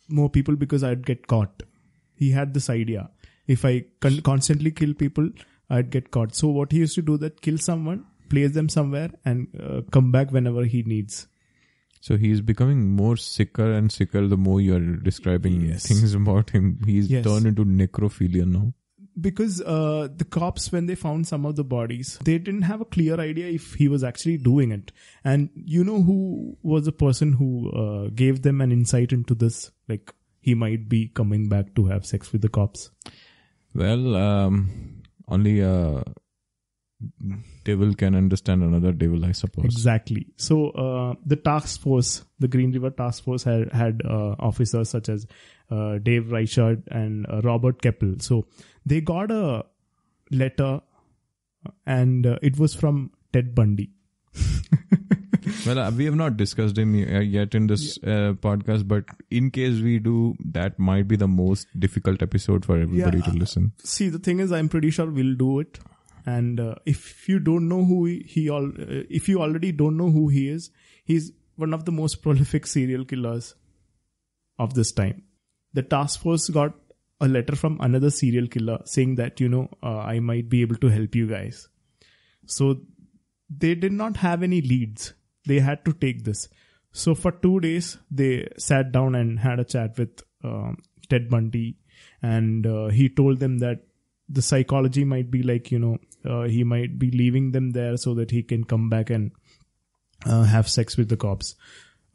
more 0.09 0.29
people 0.31 0.57
because 0.57 0.83
i'd 0.83 1.05
get 1.07 1.27
caught 1.27 1.63
he 2.15 2.31
had 2.31 2.53
this 2.55 2.69
idea 2.71 3.09
if 3.47 3.65
i 3.65 3.85
con- 4.01 4.21
constantly 4.29 4.71
kill 4.71 4.95
people 4.95 5.29
i'd 5.71 5.91
get 5.91 6.11
caught 6.11 6.35
so 6.35 6.49
what 6.49 6.73
he 6.73 6.79
used 6.79 6.95
to 6.95 7.03
do 7.03 7.17
that 7.19 7.41
kill 7.41 7.59
someone 7.59 8.05
place 8.31 8.53
them 8.53 8.69
somewhere 8.69 9.11
and 9.25 9.49
uh, 9.63 9.81
come 9.91 10.11
back 10.13 10.31
whenever 10.39 10.65
he 10.77 10.83
needs 10.95 11.27
So 12.07 12.17
he's 12.23 12.41
becoming 12.49 12.83
more 12.97 13.15
sicker 13.23 13.65
and 13.77 13.91
sicker 13.93 14.21
the 14.33 14.37
more 14.43 14.59
you're 14.65 14.91
describing 15.07 15.55
Yes. 15.69 15.87
things 15.89 16.13
about 16.19 16.51
him. 16.57 16.67
He's 16.91 17.09
Yes. 17.15 17.25
turned 17.25 17.49
into 17.51 17.65
necrophilia 17.79 18.45
now. 18.51 18.67
Because 19.21 19.61
uh, 19.63 20.09
the 20.15 20.25
cops 20.25 20.71
when 20.71 20.87
they 20.87 20.95
found 20.95 21.27
some 21.27 21.45
of 21.45 21.57
the 21.57 21.65
bodies 21.65 22.19
they 22.25 22.39
didn't 22.39 22.63
have 22.63 22.81
a 22.81 22.85
clear 22.85 23.19
idea 23.21 23.49
if 23.49 23.75
he 23.75 23.89
was 23.89 24.05
actually 24.05 24.37
doing 24.37 24.71
it. 24.71 24.93
And 25.25 25.51
you 25.55 25.85
know 25.85 26.03
who 26.03 26.57
was 26.63 26.85
the 26.85 26.93
person 26.93 27.33
who 27.33 27.71
uh, 27.71 28.11
gave 28.15 28.43
them 28.43 28.61
an 28.61 28.73
insight 28.73 29.13
into 29.13 29.35
this? 29.35 29.71
Like 29.89 30.13
he 30.41 30.55
might 30.55 30.89
be 30.89 31.09
coming 31.09 31.49
back 31.49 31.75
to 31.75 31.87
have 31.87 32.07
sex 32.07 32.33
with 32.33 32.43
the 32.43 32.49
cops. 32.49 32.91
Well, 33.75 34.17
um, 34.17 35.03
only 35.29 35.61
a 35.61 36.03
devil 37.65 37.95
can 37.95 38.15
understand 38.15 38.63
another 38.63 38.93
devil, 38.93 39.25
I 39.25 39.33
suppose. 39.33 39.65
exactly 39.67 40.27
so 40.37 40.71
uh, 40.71 41.15
the 41.25 41.37
task 41.37 41.81
force 41.81 42.25
the 42.41 42.49
green 42.49 42.73
river 42.73 42.91
task 42.91 43.23
force 43.25 43.45
had 43.45 43.73
had 43.73 44.03
uh, 44.05 44.35
officers 44.41 44.89
such 44.91 45.09
as 45.09 45.27
uh, 45.71 45.99
dave 45.99 46.33
reichert 46.33 46.81
and 46.91 47.25
uh, 47.31 47.41
robert 47.43 47.81
keppel 47.83 48.15
so 48.19 48.47
they 48.85 49.01
got 49.01 49.31
a 49.31 49.65
letter 50.33 50.81
and 51.87 52.27
uh, 52.27 52.37
it 52.43 52.59
was 52.59 52.75
from 52.75 53.11
ted 53.33 53.55
bundy 53.55 53.91
Well, 55.67 55.79
uh, 55.79 55.91
we 55.91 56.05
have 56.05 56.15
not 56.15 56.37
discussed 56.37 56.77
him 56.77 56.95
yet 56.95 57.55
in 57.55 57.67
this 57.69 57.99
uh, 58.03 58.35
podcast, 58.47 58.87
but 58.87 59.05
in 59.31 59.51
case 59.51 59.81
we 59.81 59.99
do, 59.99 60.35
that 60.53 60.79
might 60.79 61.09
be 61.09 61.17
the 61.17 61.27
most 61.29 61.67
difficult 61.79 62.23
episode 62.23 62.65
for 62.67 62.79
everybody 62.79 63.19
Yeah, 63.19 63.25
to 63.25 63.31
listen. 63.39 63.73
See, 63.83 64.09
the 64.11 64.19
thing 64.19 64.41
is, 64.41 64.53
I'm 64.53 64.69
pretty 64.69 64.91
sure 64.91 65.07
we'll 65.07 65.35
do 65.37 65.61
it. 65.61 65.79
And 66.29 66.61
uh, 66.61 66.75
if 66.85 67.27
you 67.27 67.39
don't 67.39 67.69
know 67.69 67.85
who 67.85 68.05
he, 68.05 68.19
he 68.29 68.51
all, 68.51 68.67
uh, 68.67 69.05
if 69.19 69.29
you 69.31 69.41
already 69.41 69.73
don't 69.73 69.97
know 69.97 70.11
who 70.11 70.29
he 70.29 70.49
is, 70.51 70.71
he's 71.05 71.33
one 71.57 71.73
of 71.73 71.87
the 71.87 71.93
most 71.93 72.17
prolific 72.23 72.67
serial 72.67 73.07
killers 73.07 73.55
of 74.59 74.75
this 74.75 74.93
time. 74.93 75.23
The 75.73 75.83
task 75.83 76.21
force 76.21 76.51
got 76.51 76.75
a 77.21 77.29
letter 77.29 77.57
from 77.57 77.79
another 77.81 78.11
serial 78.11 78.47
killer 78.47 78.79
saying 78.85 79.15
that 79.15 79.41
you 79.41 79.49
know 79.49 79.71
uh, 79.83 79.99
I 79.99 80.21
might 80.21 80.51
be 80.51 80.61
able 80.61 80.77
to 80.77 80.89
help 80.89 81.15
you 81.15 81.27
guys. 81.29 81.69
So 82.47 82.77
they 83.49 83.75
did 83.75 83.93
not 83.93 84.19
have 84.19 84.43
any 84.43 84.61
leads. 84.61 85.15
They 85.47 85.61
had 85.61 85.85
to 85.87 85.95
take 85.95 86.25
this. 86.25 86.49
So 86.93 87.15
for 87.15 87.33
two 87.33 87.61
days, 87.61 87.97
they 88.11 88.49
sat 88.59 88.93
down 88.93 89.15
and 89.15 89.39
had 89.39 89.61
a 89.61 89.65
chat 89.65 89.99
with 89.99 90.23
um, 90.45 90.77
Ted 91.09 91.31
Bundy, 91.31 91.77
and 92.23 92.67
uh, 92.67 92.89
he 92.89 93.09
told 93.09 93.41
them 93.41 93.59
that 93.59 93.88
the 94.29 94.43
psychology 94.43 95.05
might 95.05 95.31
be 95.31 95.43
like 95.43 95.71
you 95.71 95.79
know 95.79 95.99
uh, 96.25 96.43
he 96.43 96.65
might 96.65 96.99
be 96.99 97.11
leaving 97.11 97.53
them 97.53 97.71
there 97.71 97.97
so 97.97 98.15
that 98.15 98.31
he 98.31 98.43
can 98.43 98.65
come 98.65 98.89
back 98.89 99.11
and 99.11 99.33
uh, 100.27 100.45
have 100.45 100.69
sex 100.69 100.97
with 100.97 101.09
the 101.09 101.17
cops. 101.17 101.55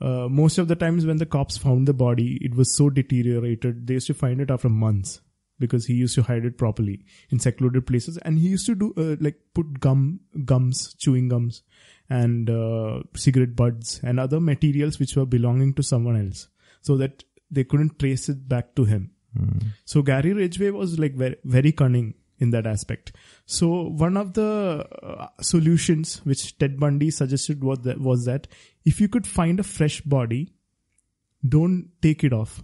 Uh, 0.02 0.28
most 0.30 0.58
of 0.58 0.68
the 0.68 0.76
times 0.76 1.06
when 1.06 1.18
the 1.18 1.26
cops 1.26 1.58
found 1.58 1.88
the 1.88 1.94
body, 1.94 2.38
it 2.42 2.56
was 2.56 2.76
so 2.76 2.90
deteriorated. 2.90 3.88
They 3.88 3.94
used 3.94 4.08
to 4.08 4.14
find 4.14 4.42
it 4.42 4.52
after 4.52 4.68
months 4.68 5.22
because 5.60 5.86
he 5.86 5.94
used 5.94 6.16
to 6.16 6.24
hide 6.24 6.44
it 6.44 6.58
properly 6.58 7.06
in 7.30 7.40
secluded 7.40 7.88
places, 7.88 8.18
and 8.18 8.38
he 8.38 8.50
used 8.50 8.66
to 8.66 8.76
do 8.76 8.94
uh, 8.98 9.16
like 9.22 9.40
put 9.54 9.80
gum, 9.80 10.20
gums, 10.44 10.94
chewing 10.96 11.30
gums, 11.30 11.64
and 12.10 12.50
uh, 12.50 13.02
cigarette 13.16 13.56
butts 13.56 14.02
and 14.04 14.20
other 14.20 14.42
materials 14.42 15.00
which 15.00 15.16
were 15.16 15.26
belonging 15.26 15.74
to 15.74 15.84
someone 15.84 16.20
else, 16.20 16.50
so 16.82 16.98
that 16.98 17.24
they 17.50 17.64
couldn't 17.64 17.98
trace 17.98 18.28
it 18.28 18.50
back 18.50 18.76
to 18.76 18.84
him. 18.84 19.12
So 19.86 20.02
Gary 20.02 20.34
Ridgway 20.34 20.70
was 20.72 21.00
like 21.00 21.16
very, 21.16 21.38
very 21.44 21.72
cunning 21.72 22.16
in 22.40 22.52
that 22.52 22.68
aspect. 22.68 23.14
So 23.46 23.84
one 23.84 24.18
of 24.18 24.34
the 24.34 24.86
uh, 25.04 25.28
solutions 25.42 26.22
which 26.24 26.58
Ted 26.58 26.80
Bundy 26.80 27.10
suggested 27.12 27.64
was 27.64 27.80
that, 27.80 28.00
was 28.00 28.26
that 28.26 28.48
if 28.86 29.00
you 29.00 29.08
could 29.08 29.28
find 29.28 29.60
a 29.60 29.64
fresh 29.64 30.02
body, 30.02 30.54
don't 31.48 31.90
take 32.02 32.24
it 32.24 32.34
off. 32.34 32.64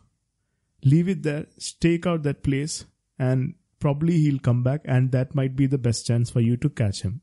Leave 0.83 1.09
it 1.09 1.23
there, 1.23 1.45
stake 1.57 2.07
out 2.07 2.23
that 2.23 2.41
place, 2.43 2.85
and 3.17 3.55
probably 3.79 4.17
he'll 4.17 4.39
come 4.39 4.63
back, 4.63 4.81
and 4.85 5.11
that 5.11 5.35
might 5.35 5.55
be 5.55 5.65
the 5.65 5.77
best 5.77 6.05
chance 6.07 6.29
for 6.29 6.39
you 6.39 6.55
to 6.57 6.69
catch 6.69 7.01
him. 7.01 7.21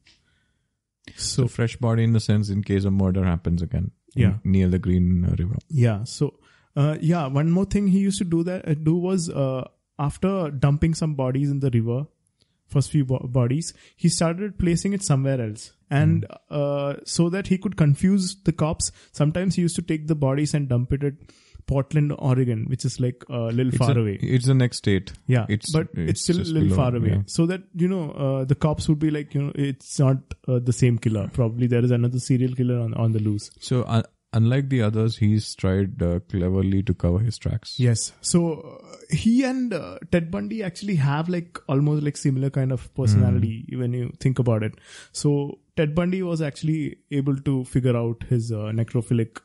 So, 1.14 1.42
So 1.42 1.48
fresh 1.48 1.76
body 1.76 2.04
in 2.04 2.12
the 2.12 2.20
sense 2.20 2.50
in 2.50 2.62
case 2.62 2.84
a 2.84 2.90
murder 2.90 3.24
happens 3.24 3.62
again. 3.62 3.92
Yeah. 4.14 4.38
near 4.44 4.68
the 4.68 4.78
Green 4.78 5.26
River. 5.38 5.56
Yeah. 5.68 6.04
So, 6.04 6.38
uh, 6.76 6.96
yeah, 7.00 7.26
one 7.26 7.50
more 7.50 7.64
thing 7.64 7.86
he 7.88 7.98
used 8.00 8.18
to 8.18 8.24
do 8.24 8.42
that 8.44 8.68
uh, 8.68 8.74
do 8.74 8.96
was 8.96 9.28
uh, 9.30 9.64
after 9.98 10.50
dumping 10.50 10.94
some 10.94 11.14
bodies 11.14 11.50
in 11.50 11.60
the 11.60 11.70
river, 11.70 12.06
first 12.66 12.90
few 12.90 13.04
bo- 13.04 13.26
bodies, 13.26 13.72
he 13.96 14.08
started 14.08 14.58
placing 14.58 14.92
it 14.92 15.02
somewhere 15.02 15.40
else, 15.40 15.72
and 15.90 16.26
uh, 16.50 16.94
so 17.04 17.28
that 17.30 17.46
he 17.46 17.58
could 17.58 17.76
confuse 17.76 18.36
the 18.44 18.52
cops. 18.52 18.92
Sometimes 19.12 19.54
he 19.54 19.62
used 19.62 19.76
to 19.76 19.82
take 19.82 20.06
the 20.06 20.14
bodies 20.14 20.52
and 20.54 20.68
dump 20.68 20.92
it 20.92 21.04
at 21.04 21.14
Portland, 21.66 22.12
Oregon, 22.18 22.66
which 22.68 22.84
is 22.84 23.00
like 23.00 23.24
a 23.28 23.38
little 23.46 23.68
It's 23.68 23.78
far 23.78 23.96
a- 23.96 24.00
away. 24.00 24.18
It's 24.20 24.46
the 24.46 24.54
next 24.54 24.78
state. 24.78 25.12
Yeah, 25.26 25.46
It's- 25.48 25.72
but 25.72 25.88
it's, 25.94 26.10
it's 26.12 26.22
still 26.24 26.36
a 26.40 26.44
little 26.44 26.68
below, 26.68 26.76
far 26.76 26.94
away. 26.96 27.08
yeah. 27.10 27.22
So 27.26 27.46
that 27.46 27.62
you 27.74 27.88
know, 27.88 28.10
uh, 28.12 28.44
the 28.44 28.54
cops 28.54 28.88
would 28.88 28.98
be 29.00 29.10
like, 29.10 29.34
you 29.34 29.42
know, 29.42 29.52
it's 29.54 29.98
not 29.98 30.18
uh, 30.46 30.58
the 30.60 30.72
same 30.72 30.98
killer. 30.98 31.28
Probably 31.32 31.66
there 31.66 31.84
is 31.84 31.90
another 31.90 32.18
serial 32.20 32.54
killer 32.54 32.78
on 32.78 32.94
on 32.94 33.12
the 33.12 33.18
loose. 33.20 33.50
So 33.60 33.82
uh, 33.82 34.02
unlike 34.36 34.68
the 34.68 34.82
others, 34.82 35.16
he's 35.16 35.54
tried 35.54 36.02
uh, 36.02 36.20
cleverly 36.28 36.82
to 36.82 36.94
cover 36.94 37.18
his 37.18 37.38
tracks. 37.38 37.80
Yes. 37.80 38.12
So 38.20 38.40
uh, 38.60 38.96
he 39.10 39.44
and 39.44 39.72
uh, 39.72 39.98
Ted 40.12 40.30
Bundy 40.30 40.62
actually 40.62 40.96
have 40.96 41.28
like 41.28 41.58
almost 41.68 42.02
like 42.02 42.16
similar 42.16 42.50
kind 42.50 42.72
of 42.72 42.92
personality 42.94 43.66
when 43.74 43.92
you 43.92 44.12
think 44.20 44.38
about 44.38 44.62
it. 44.62 44.74
So 45.12 45.58
Ted 45.76 45.94
Bundy 45.94 46.22
was 46.22 46.42
actually 46.42 46.98
able 47.10 47.36
to 47.48 47.64
figure 47.64 47.96
out 47.96 48.24
his 48.28 48.52
uh, 48.52 48.72
necrophilic 48.80 49.40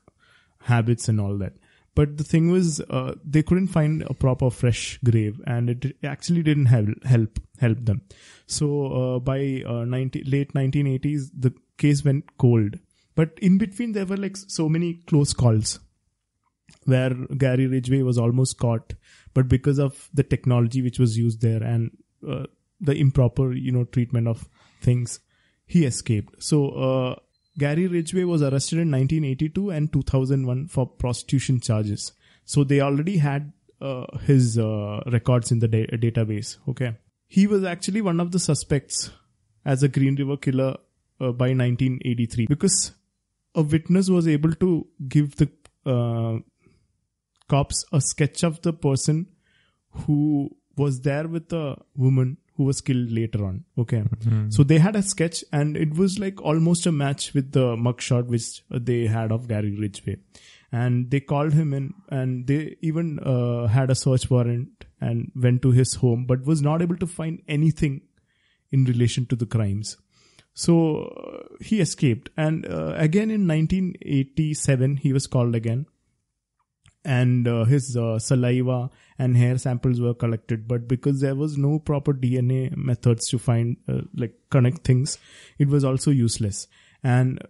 habits 0.59 1.07
and 1.07 1.19
all 1.19 1.37
that. 1.37 1.53
But 1.93 2.17
the 2.17 2.23
thing 2.23 2.51
was, 2.51 2.79
uh, 2.79 3.15
they 3.23 3.43
couldn't 3.43 3.67
find 3.67 4.03
a 4.03 4.13
proper 4.13 4.49
fresh 4.49 4.97
grave, 5.03 5.41
and 5.45 5.69
it 5.69 5.97
actually 6.03 6.41
didn't 6.41 6.67
help 6.67 6.87
help 7.03 7.39
help 7.59 7.83
them. 7.83 8.01
So 8.45 8.67
uh, 8.99 9.19
by 9.19 9.63
uh, 9.67 9.83
90, 9.83 10.23
late 10.23 10.53
1980s, 10.53 11.31
the 11.37 11.53
case 11.77 12.05
went 12.05 12.37
cold. 12.37 12.79
But 13.15 13.37
in 13.41 13.57
between, 13.57 13.91
there 13.91 14.05
were 14.05 14.17
like 14.17 14.37
so 14.37 14.69
many 14.69 14.95
close 15.07 15.33
calls 15.33 15.79
where 16.85 17.13
Gary 17.37 17.67
Ridgway 17.67 18.01
was 18.01 18.17
almost 18.17 18.57
caught, 18.57 18.93
but 19.33 19.47
because 19.47 19.79
of 19.79 20.09
the 20.13 20.23
technology 20.23 20.81
which 20.81 20.99
was 20.99 21.17
used 21.17 21.41
there 21.41 21.61
and 21.61 21.91
uh, 22.27 22.45
the 22.79 22.93
improper, 22.93 23.53
you 23.53 23.71
know, 23.71 23.83
treatment 23.83 24.27
of 24.27 24.47
things, 24.81 25.19
he 25.65 25.85
escaped. 25.85 26.41
So 26.41 26.69
uh, 26.69 27.15
Gary 27.57 27.87
Ridgway 27.87 28.23
was 28.23 28.41
arrested 28.41 28.79
in 28.79 28.91
1982 28.91 29.69
and 29.69 29.91
2001 29.91 30.67
for 30.67 30.87
prostitution 30.87 31.59
charges. 31.59 32.13
So 32.45 32.63
they 32.63 32.81
already 32.81 33.17
had 33.17 33.51
uh, 33.81 34.05
his 34.19 34.57
uh, 34.57 35.01
records 35.07 35.51
in 35.51 35.59
the 35.59 35.67
da- 35.67 35.87
database. 35.87 36.57
Okay, 36.67 36.95
he 37.27 37.47
was 37.47 37.63
actually 37.63 38.01
one 38.01 38.19
of 38.19 38.31
the 38.31 38.39
suspects 38.39 39.11
as 39.65 39.83
a 39.83 39.87
Green 39.87 40.15
River 40.15 40.37
killer 40.37 40.77
uh, 41.19 41.31
by 41.31 41.53
1983 41.53 42.47
because 42.47 42.93
a 43.55 43.61
witness 43.61 44.09
was 44.09 44.27
able 44.27 44.53
to 44.53 44.87
give 45.07 45.35
the 45.37 45.49
uh, 45.85 46.39
cops 47.49 47.83
a 47.91 47.99
sketch 47.99 48.43
of 48.43 48.61
the 48.61 48.73
person 48.73 49.27
who 49.91 50.49
was 50.77 51.01
there 51.01 51.27
with 51.27 51.49
the 51.49 51.75
woman 51.95 52.37
who 52.55 52.63
was 52.63 52.81
killed 52.81 53.11
later 53.11 53.43
on. 53.45 53.65
Okay. 53.77 54.03
So 54.49 54.63
they 54.63 54.77
had 54.77 54.95
a 54.95 55.01
sketch 55.01 55.43
and 55.51 55.75
it 55.75 55.95
was 55.95 56.19
like 56.19 56.41
almost 56.41 56.85
a 56.85 56.91
match 56.91 57.33
with 57.33 57.51
the 57.51 57.75
mugshot 57.75 58.27
which 58.27 58.63
they 58.69 59.07
had 59.07 59.31
of 59.31 59.47
Gary 59.47 59.75
Ridgway. 59.75 60.17
And 60.71 61.11
they 61.11 61.19
called 61.19 61.53
him 61.53 61.73
in 61.73 61.93
and 62.09 62.47
they 62.47 62.77
even 62.81 63.19
uh, 63.19 63.67
had 63.67 63.89
a 63.89 63.95
search 63.95 64.29
warrant 64.29 64.85
and 65.01 65.31
went 65.35 65.61
to 65.63 65.71
his 65.71 65.95
home, 65.95 66.25
but 66.25 66.45
was 66.45 66.61
not 66.61 66.81
able 66.81 66.97
to 66.97 67.07
find 67.07 67.41
anything 67.47 68.01
in 68.71 68.85
relation 68.85 69.25
to 69.25 69.35
the 69.35 69.45
crimes. 69.45 69.97
So 70.53 71.03
uh, 71.05 71.55
he 71.61 71.79
escaped. 71.79 72.29
And 72.37 72.65
uh, 72.65 72.93
again 72.95 73.31
in 73.31 73.47
1987, 73.47 74.97
he 74.97 75.13
was 75.13 75.27
called 75.27 75.55
again. 75.55 75.85
And 77.03 77.47
uh, 77.47 77.65
his 77.65 77.97
uh, 77.97 78.19
saliva 78.19 78.91
and 79.17 79.35
hair 79.35 79.57
samples 79.57 79.99
were 79.99 80.13
collected. 80.13 80.67
But 80.67 80.87
because 80.87 81.19
there 81.21 81.35
was 81.35 81.57
no 81.57 81.79
proper 81.79 82.13
dna 82.13 82.75
methods 82.75 83.27
to 83.29 83.39
find 83.39 83.77
uh, 83.87 84.01
like 84.15 84.35
connect 84.51 84.83
things 84.83 85.17
it 85.57 85.67
was 85.67 85.83
also 85.83 86.11
useless. 86.11 86.67
And 87.03 87.41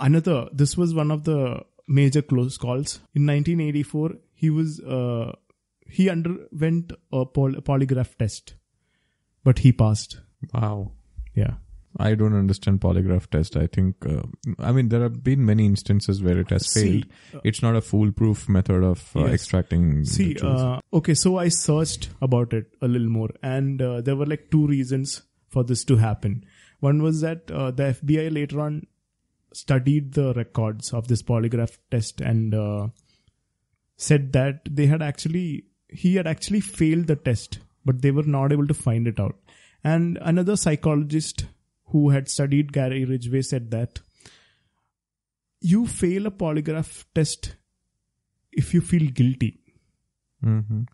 another 0.00 0.48
this 0.52 0.76
was 0.76 0.94
one 0.94 1.12
of 1.12 1.22
the 1.22 1.62
major 1.86 2.22
close 2.22 2.56
calls. 2.56 2.96
In 3.14 3.24
1984 3.24 4.14
he 4.34 4.50
was 4.50 4.80
uh, 4.80 5.32
he 5.88 6.10
underwent 6.10 6.92
a 7.12 7.24
poly- 7.24 7.60
polygraph 7.60 8.16
test. 8.16 8.54
But 9.44 9.60
he 9.60 9.70
passed. 9.70 10.18
Wow. 10.52 10.92
yeah 11.34 11.54
I 11.98 12.14
don't 12.14 12.34
understand 12.34 12.80
polygraph 12.80 13.28
test. 13.28 13.56
I 13.56 13.66
think, 13.66 14.06
uh, 14.06 14.22
I 14.58 14.72
mean, 14.72 14.88
there 14.88 15.02
have 15.02 15.24
been 15.24 15.44
many 15.44 15.66
instances 15.66 16.22
where 16.22 16.38
it 16.38 16.50
has 16.50 16.70
See, 16.70 17.02
failed. 17.02 17.06
It's 17.44 17.60
not 17.60 17.74
a 17.74 17.80
foolproof 17.80 18.48
method 18.48 18.84
of 18.84 19.10
uh, 19.16 19.24
Yes. 19.24 19.34
extracting. 19.34 20.04
See, 20.04 20.36
uh, 20.40 20.80
okay, 20.92 21.14
so 21.14 21.38
I 21.38 21.48
searched 21.48 22.10
about 22.22 22.52
it 22.52 22.66
a 22.80 22.88
little 22.88 23.08
more, 23.08 23.30
and 23.42 23.82
uh, 23.82 24.00
there 24.00 24.16
were 24.16 24.26
like 24.26 24.50
two 24.50 24.66
reasons 24.66 25.22
for 25.48 25.64
this 25.64 25.84
to 25.84 25.96
happen. 25.96 26.44
One 26.80 27.02
was 27.02 27.20
that 27.22 27.50
uh, 27.50 27.72
the 27.72 27.94
FBI 27.94 28.32
later 28.32 28.60
on 28.60 28.86
studied 29.52 30.12
the 30.12 30.34
records 30.34 30.92
of 30.92 31.08
this 31.08 31.22
polygraph 31.22 31.78
test 31.90 32.20
and 32.20 32.54
uh, 32.54 32.88
said 33.96 34.32
that 34.34 34.60
they 34.70 34.86
had 34.86 35.02
actually 35.02 35.64
he 35.88 36.14
had 36.16 36.26
actually 36.26 36.60
failed 36.60 37.06
the 37.06 37.16
test, 37.16 37.58
but 37.84 38.02
they 38.02 38.10
were 38.10 38.22
not 38.22 38.52
able 38.52 38.66
to 38.66 38.74
find 38.74 39.08
it 39.08 39.18
out. 39.18 39.36
And 39.82 40.18
another 40.20 40.56
psychologist 40.56 41.46
who 41.88 42.10
had 42.10 42.28
studied 42.28 42.72
Gary 42.72 43.04
Ridgway 43.04 43.42
said 43.42 43.70
that 43.70 44.00
you 45.60 45.86
fail 45.86 46.26
a 46.26 46.30
polygraph 46.30 47.04
test 47.14 47.56
if 48.52 48.72
you 48.74 48.80
feel 48.80 49.10
guilty. 49.10 49.60
Mhm. 50.44 50.86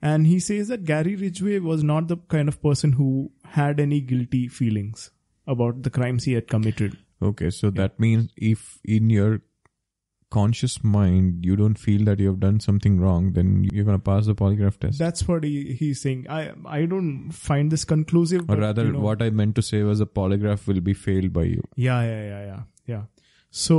And 0.00 0.26
he 0.26 0.38
says 0.38 0.68
that 0.68 0.84
Gary 0.84 1.16
Ridgway 1.16 1.58
was 1.58 1.82
not 1.82 2.08
the 2.08 2.16
kind 2.16 2.48
of 2.48 2.60
person 2.62 2.92
who 2.92 3.32
had 3.44 3.80
any 3.80 4.00
guilty 4.00 4.48
feelings 4.48 5.10
about 5.46 5.82
the 5.82 5.90
crimes 5.90 6.24
he 6.24 6.32
had 6.32 6.46
committed. 6.48 6.98
Okay, 7.22 7.50
so 7.50 7.70
that 7.70 7.98
means 7.98 8.32
if 8.36 8.78
in 8.84 9.10
your 9.10 9.42
conscious 10.36 10.76
mind 10.92 11.44
you 11.48 11.56
don't 11.60 11.80
feel 11.82 12.04
that 12.10 12.22
you 12.24 12.28
have 12.28 12.40
done 12.44 12.60
something 12.66 13.00
wrong, 13.00 13.32
then 13.38 13.52
you're 13.72 13.84
gonna 13.88 13.98
pass 14.08 14.26
the 14.30 14.34
polygraph 14.34 14.78
test. 14.84 14.98
That's 14.98 15.26
what 15.28 15.44
he, 15.44 15.74
he's 15.80 16.00
saying. 16.06 16.26
I 16.38 16.40
I 16.78 16.86
don't 16.94 17.30
find 17.42 17.76
this 17.76 17.84
conclusive. 17.92 18.42
or 18.42 18.54
but, 18.54 18.64
rather, 18.64 18.86
you 18.86 18.92
know- 18.96 19.04
what 19.10 19.22
I 19.28 19.30
meant 19.42 19.56
to 19.60 19.68
say 19.68 19.82
was 19.90 20.00
a 20.06 20.06
polygraph 20.22 20.66
will 20.72 20.80
be 20.80 20.94
failed 21.04 21.32
by 21.32 21.44
you. 21.52 21.62
Yeah, 21.76 22.02
yeah, 22.02 22.24
yeah, 22.32 22.42
yeah, 22.46 22.62
yeah. 22.94 23.02
So 23.50 23.78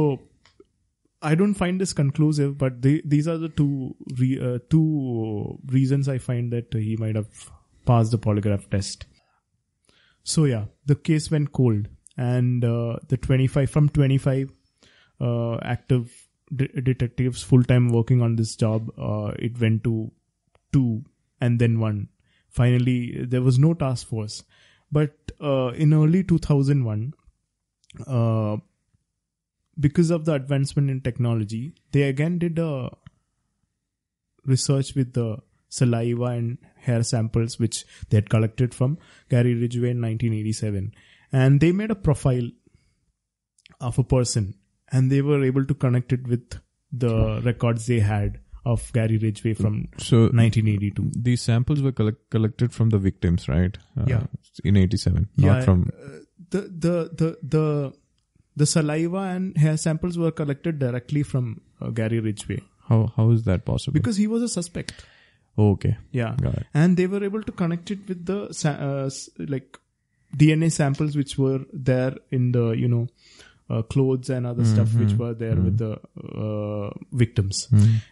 I 1.22 1.34
don't 1.36 1.56
find 1.56 1.82
this 1.82 1.92
conclusive, 1.94 2.58
but 2.58 2.82
the, 2.82 3.02
these 3.04 3.28
are 3.28 3.38
the 3.38 3.50
two 3.50 3.96
re, 4.20 4.40
uh, 4.40 4.60
two 4.70 5.60
reasons 5.78 6.08
I 6.08 6.18
find 6.20 6.54
that 6.54 6.74
he 6.74 6.96
might 6.98 7.16
have 7.16 7.50
passed 7.86 8.12
the 8.12 8.20
polygraph 8.20 8.70
test. 8.70 9.06
So 10.24 10.46
yeah, 10.46 10.66
the 10.86 10.96
case 10.96 11.32
went 11.32 11.52
cold, 11.52 11.88
and 12.18 12.64
uh, 12.64 12.98
the 13.10 13.18
twenty 13.18 13.48
five 13.48 13.70
from 13.70 13.90
twenty 13.90 14.18
five 14.18 14.52
uh, 15.20 15.58
active 15.58 16.25
de- 16.56 16.82
detectives 16.82 17.44
full 17.44 17.64
time 17.64 17.90
working 17.90 18.22
on 18.22 18.36
this 18.36 18.56
job, 18.56 18.92
uh, 18.98 19.32
it 19.40 19.60
went 19.60 19.84
to 19.84 20.12
two 20.74 21.04
and 21.42 21.60
then 21.60 21.80
one. 21.80 22.10
Finally, 22.50 23.26
there 23.26 23.42
was 23.42 23.60
no 23.60 23.74
task 23.74 24.08
force, 24.08 24.44
but 24.92 25.14
uh, 25.42 25.68
in 25.70 25.94
early 25.94 26.24
two 26.24 26.38
thousand 26.38 26.86
one 26.86 27.14
uh, 28.08 28.58
because 29.80 30.10
of 30.10 30.26
the 30.26 30.34
advancement 30.34 30.90
in 30.90 31.02
technology, 31.02 31.74
they 31.92 32.04
again 32.04 32.40
did 32.40 32.60
a 32.60 32.90
research 34.46 34.96
with 34.96 35.14
the 35.14 35.38
saliva 35.70 36.26
and 36.26 36.58
hair 36.78 37.04
samples 37.04 37.60
which 37.60 37.84
they 38.10 38.18
had 38.18 38.30
collected 38.30 38.74
from 38.74 38.98
Gary 39.30 39.54
Ridgway 39.54 39.92
in 39.92 40.02
1987, 40.02 40.94
and 41.32 41.60
they 41.60 41.72
made 41.72 41.92
a 41.92 41.96
profile 41.96 42.50
of 43.82 44.00
a 44.00 44.04
person, 44.04 44.56
and 44.92 45.12
they 45.12 45.22
were 45.22 45.44
able 45.44 45.66
to 45.66 45.74
connect 45.74 46.14
it 46.14 46.28
with 46.28 46.58
the 46.92 47.42
records 47.44 47.86
they 47.88 48.00
had 48.00 48.40
of 48.66 48.92
Gary 48.94 49.18
Ridgway 49.18 49.54
from 49.54 49.88
So 49.98 50.18
1982. 50.34 51.12
these 51.16 51.42
samples 51.42 51.82
were 51.82 51.92
collect- 51.92 52.30
collected 52.32 52.74
from 52.74 52.90
the 52.90 52.98
victims, 52.98 53.48
right? 53.48 53.78
Uh, 53.98 54.06
Yeah. 54.08 54.24
In 54.64 54.78
87, 54.78 55.28
Yeah, 55.36 55.54
not 55.54 55.64
from. 55.66 55.92
uh, 55.94 56.20
the 56.52 56.62
the 56.86 56.96
the 57.22 57.38
the 57.56 57.94
the 58.56 58.66
saliva 58.66 59.18
and 59.36 59.58
hair 59.58 59.76
samples 59.78 60.18
were 60.18 60.32
collected 60.32 60.80
directly 60.80 61.24
from 61.24 61.62
uh, 61.82 61.90
Gary 61.90 62.20
Ridgway 62.20 62.62
How 62.90 63.12
how 63.16 63.30
is 63.32 63.44
that 63.44 63.66
possible? 63.66 63.94
because 63.94 64.18
he 64.18 64.28
was 64.28 64.42
a 64.42 64.48
suspect. 64.50 65.06
Oh, 65.58 65.72
okay, 65.72 65.98
Yeah, 66.12 66.36
got 66.42 66.56
it. 66.62 66.66
and 66.74 66.98
they 66.98 67.08
were 67.08 67.24
able 67.24 67.44
to 67.44 67.52
connect 67.52 67.92
it 67.92 68.08
with 68.10 68.26
the 68.26 68.40
uh, 68.70 69.10
like 69.56 69.78
DNA 70.36 70.70
samples 70.72 71.16
which 71.16 71.38
were 71.38 71.60
there 71.72 72.16
in 72.32 72.52
the 72.52 72.64
you 72.72 72.88
know 72.88 73.08
uh, 73.70 73.82
clothes 73.82 74.30
and 74.30 74.46
other 74.46 74.64
stuff 74.66 74.94
which 74.96 75.14
were 75.14 75.34
there 75.34 75.56
with 75.56 75.78
the 75.78 76.00
uh, 76.38 76.92
victims, 77.12 77.68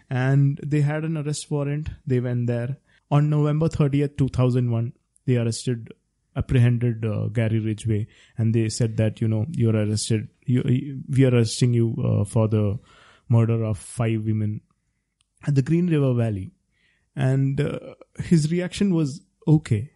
and 0.09 0.59
they 0.65 0.81
had 0.81 1.03
an 1.03 1.17
arrest 1.17 1.49
warrant. 1.49 1.89
They 2.05 2.19
went 2.19 2.47
there 2.47 2.77
on 3.11 3.29
November 3.29 3.69
thirtieth, 3.69 4.17
two 4.17 4.29
thousand 4.29 4.71
one. 4.71 4.93
They 5.25 5.37
arrested, 5.37 5.93
apprehended 6.35 7.05
uh, 7.05 7.27
Gary 7.27 7.59
Ridgway, 7.59 8.07
and 8.37 8.53
they 8.53 8.69
said 8.69 8.97
that 8.97 9.21
you 9.21 9.27
know 9.27 9.45
you're 9.51 9.75
arrested. 9.75 10.27
You, 10.45 11.01
we 11.09 11.25
are 11.25 11.35
arresting 11.35 11.73
you 11.73 11.95
uh, 12.03 12.25
for 12.25 12.47
the 12.47 12.79
murder 13.29 13.63
of 13.63 13.77
five 13.77 14.25
women 14.25 14.61
at 15.47 15.55
the 15.55 15.61
Green 15.61 15.87
River 15.87 16.13
Valley 16.13 16.51
and 17.15 17.59
uh, 17.61 17.79
his 18.19 18.51
reaction 18.51 18.93
was 18.93 19.21
okay. 19.47 19.91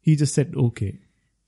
He 0.00 0.16
just 0.16 0.34
said 0.34 0.54
okay. 0.56 1.00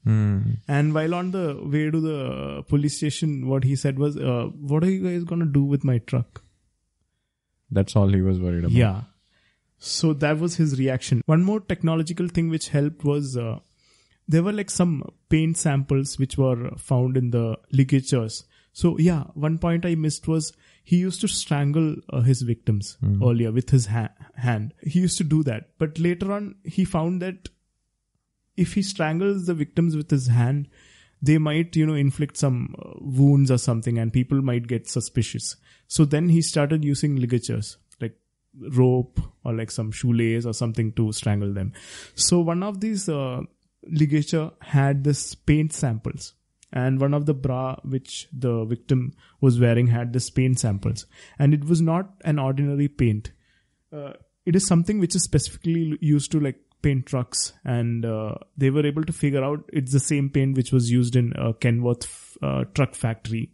Hmm. 0.04 0.38
And 0.68 0.92
while 0.94 1.14
on 1.14 1.30
the 1.30 1.58
way 1.62 1.90
to 1.90 2.00
the 2.00 2.62
police 2.68 2.96
station, 2.98 3.46
what 3.48 3.64
he 3.64 3.74
said 3.74 3.98
was, 3.98 4.16
uh, 4.16 4.50
"What 4.72 4.84
are 4.84 4.90
you 4.90 5.02
guys 5.02 5.24
gonna 5.24 5.46
do 5.46 5.64
with 5.64 5.84
my 5.84 5.98
truck?" 5.98 6.42
That's 7.70 7.96
all 7.96 8.08
he 8.08 8.20
was 8.20 8.38
worried 8.38 8.64
about. 8.64 8.72
Yeah. 8.72 9.02
So 9.78 10.12
that 10.14 10.38
was 10.38 10.56
his 10.56 10.78
reaction. 10.78 11.22
One 11.26 11.42
more 11.42 11.60
technological 11.60 12.28
thing 12.28 12.48
which 12.48 12.68
helped 12.68 13.04
was 13.04 13.36
uh, 13.36 13.60
there 14.28 14.42
were 14.42 14.52
like 14.52 14.70
some 14.70 15.02
paint 15.28 15.56
samples 15.56 16.18
which 16.18 16.36
were 16.38 16.70
found 16.76 17.16
in 17.16 17.30
the 17.30 17.58
ligatures. 17.72 18.44
So 18.72 18.98
yeah, 18.98 19.24
one 19.34 19.58
point 19.58 19.86
I 19.86 19.94
missed 19.94 20.28
was 20.28 20.52
he 20.82 20.96
used 20.96 21.20
to 21.22 21.28
strangle 21.28 21.96
uh, 22.10 22.20
his 22.20 22.42
victims 22.42 22.98
earlier 23.22 23.52
with 23.52 23.70
his 23.70 23.86
ha- 23.86 24.10
hand. 24.36 24.74
He 24.82 25.00
used 25.00 25.18
to 25.18 25.24
do 25.24 25.42
that, 25.44 25.70
but 25.78 25.98
later 25.98 26.32
on 26.32 26.56
he 26.64 26.84
found 26.84 27.22
that 27.22 27.48
if 28.56 28.74
he 28.74 28.82
strangles 28.82 29.46
the 29.46 29.54
victims 29.54 29.96
with 29.96 30.10
his 30.10 30.28
hand, 30.28 30.68
they 31.22 31.38
might 31.38 31.74
you 31.74 31.86
know 31.86 31.94
inflict 31.94 32.36
some 32.36 32.74
uh, 32.78 32.92
wounds 33.00 33.50
or 33.50 33.58
something, 33.58 33.98
and 33.98 34.12
people 34.12 34.42
might 34.42 34.66
get 34.66 34.88
suspicious. 34.88 35.56
So 35.86 36.04
then 36.04 36.28
he 36.28 36.42
started 36.42 36.84
using 36.84 37.16
ligatures, 37.16 37.76
like 38.00 38.16
rope 38.76 39.20
or 39.44 39.54
like 39.54 39.70
some 39.70 39.90
shoelace 39.92 40.46
or 40.46 40.52
something 40.52 40.92
to 40.92 41.12
strangle 41.12 41.52
them. 41.52 41.72
So 42.14 42.40
one 42.40 42.62
of 42.62 42.80
these 42.80 43.08
uh, 43.08 43.42
ligature 43.86 44.50
had 44.60 45.04
this 45.04 45.34
paint 45.34 45.72
samples 45.72 46.34
and 46.72 47.00
one 47.00 47.14
of 47.14 47.26
the 47.26 47.34
bra 47.34 47.76
which 47.84 48.28
the 48.32 48.64
victim 48.64 49.14
was 49.40 49.60
wearing 49.60 49.86
had 49.86 50.12
this 50.12 50.28
paint 50.30 50.58
samples 50.58 51.06
and 51.38 51.54
it 51.54 51.64
was 51.64 51.80
not 51.80 52.10
an 52.24 52.38
ordinary 52.38 52.88
paint 52.88 53.30
uh, 53.92 54.12
it 54.44 54.56
is 54.56 54.66
something 54.66 54.98
which 54.98 55.14
is 55.14 55.22
specifically 55.22 55.96
used 56.00 56.32
to 56.32 56.40
like 56.40 56.60
paint 56.86 57.06
trucks 57.10 57.42
and 57.76 58.04
uh, 58.12 58.34
they 58.62 58.70
were 58.76 58.84
able 58.90 59.04
to 59.10 59.14
figure 59.20 59.44
out 59.48 59.68
it's 59.80 59.92
the 59.96 60.02
same 60.06 60.28
paint 60.38 60.56
which 60.60 60.72
was 60.76 60.90
used 60.94 61.16
in 61.22 61.32
uh, 61.44 61.52
kenworth 61.66 62.08
uh, 62.48 62.64
truck 62.78 62.94
factory 63.04 63.44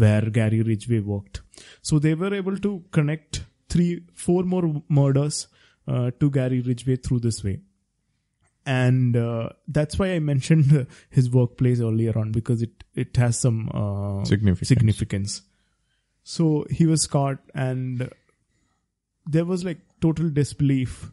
where 0.00 0.24
gary 0.38 0.58
ridgway 0.70 0.98
worked 1.12 1.40
so 1.90 1.98
they 2.06 2.14
were 2.22 2.32
able 2.38 2.58
to 2.66 2.72
connect 2.98 3.38
three 3.74 3.92
four 4.24 4.42
more 4.54 4.66
murders 4.98 5.38
uh, 5.92 6.10
to 6.20 6.30
gary 6.38 6.60
ridgway 6.70 6.96
through 7.06 7.20
this 7.28 7.38
way 7.48 7.54
and 8.68 9.16
uh, 9.16 9.48
that's 9.68 9.96
why 9.98 10.06
I 10.12 10.18
mentioned 10.18 10.86
his 11.18 11.30
workplace 11.30 11.80
earlier 11.88 12.14
on 12.18 12.32
because 12.32 12.62
it 12.62 12.82
it 13.02 13.16
has 13.16 13.38
some 13.38 13.58
uh, 13.72 14.24
Significance. 14.24 14.68
significance. 14.68 15.42
So 16.24 16.66
he 16.68 16.86
was 16.86 17.06
caught, 17.06 17.38
and 17.54 18.08
there 19.36 19.44
was 19.44 19.64
like 19.68 19.78
total 20.06 20.30
disbelief. 20.30 21.12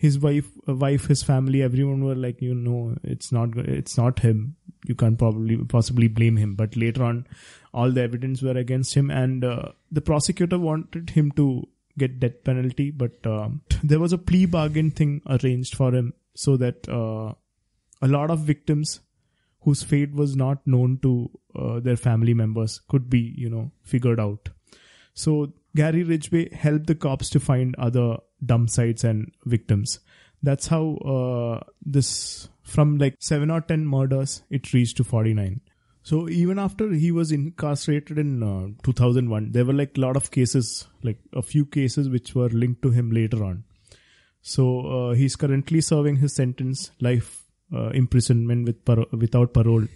His 0.00 0.18
wife, 0.18 0.48
uh, 0.66 0.74
wife, 0.74 1.06
his 1.06 1.22
family, 1.22 1.62
everyone 1.62 2.04
were 2.04 2.14
like, 2.14 2.40
you 2.40 2.54
know, 2.54 2.96
it's 3.04 3.30
not, 3.32 3.56
it's 3.56 3.98
not 3.98 4.20
him. 4.20 4.56
You 4.86 4.94
can't 4.94 5.18
probably 5.18 5.58
possibly 5.58 6.08
blame 6.08 6.38
him. 6.38 6.54
But 6.54 6.76
later 6.76 7.04
on, 7.04 7.26
all 7.74 7.90
the 7.90 8.02
evidence 8.02 8.40
were 8.40 8.56
against 8.56 8.94
him, 8.94 9.10
and 9.10 9.44
uh, 9.44 9.72
the 9.92 10.00
prosecutor 10.00 10.58
wanted 10.58 11.10
him 11.10 11.32
to 11.32 11.68
get 11.98 12.18
death 12.18 12.42
penalty, 12.44 12.90
but 12.90 13.26
um, 13.26 13.60
there 13.82 14.00
was 14.00 14.12
a 14.12 14.18
plea 14.18 14.46
bargain 14.46 14.90
thing 14.90 15.20
arranged 15.28 15.76
for 15.76 15.94
him 15.94 16.14
so 16.34 16.56
that 16.56 16.88
uh, 16.88 17.34
a 18.00 18.08
lot 18.08 18.30
of 18.30 18.40
victims 18.40 19.00
whose 19.62 19.82
fate 19.82 20.14
was 20.14 20.34
not 20.34 20.66
known 20.66 20.98
to 21.02 21.30
uh, 21.54 21.80
their 21.80 21.96
family 21.96 22.32
members 22.32 22.80
could 22.88 23.10
be, 23.10 23.34
you 23.36 23.50
know, 23.50 23.70
figured 23.82 24.18
out. 24.18 24.48
So 25.12 25.52
Gary 25.76 26.02
Ridgway 26.02 26.52
helped 26.54 26.86
the 26.86 26.94
cops 26.94 27.30
to 27.30 27.40
find 27.40 27.74
other 27.76 28.18
dump 28.44 28.70
sites 28.70 29.04
and 29.04 29.32
victims. 29.44 30.00
That's 30.42 30.66
how 30.66 30.96
uh, 30.96 31.60
this 31.82 32.48
from 32.62 32.98
like 32.98 33.16
seven 33.20 33.50
or 33.50 33.60
ten 33.60 33.86
murders 33.86 34.42
it 34.50 34.72
reached 34.72 34.96
to 34.98 35.04
forty 35.04 35.34
nine. 35.34 35.60
So 36.02 36.28
even 36.28 36.58
after 36.58 36.92
he 36.92 37.10
was 37.12 37.30
incarcerated 37.30 38.18
in 38.18 38.42
uh, 38.42 38.68
2001, 38.84 39.52
there 39.52 39.66
were 39.66 39.74
like 39.74 39.98
a 39.98 40.00
lot 40.00 40.16
of 40.16 40.30
cases, 40.30 40.88
like 41.02 41.18
a 41.34 41.42
few 41.42 41.66
cases 41.66 42.08
which 42.08 42.34
were 42.34 42.48
linked 42.48 42.82
to 42.82 42.90
him 42.90 43.10
later 43.10 43.44
on. 43.44 43.64
So 44.40 44.80
uh, 44.80 45.14
he's 45.14 45.36
currently 45.36 45.82
serving 45.82 46.16
his 46.16 46.34
sentence, 46.34 46.90
life 47.00 47.44
uh, 47.74 47.90
imprisonment 47.90 48.66
with 48.66 48.84
paro- 48.84 49.12
without 49.12 49.52
parole. 49.52 49.86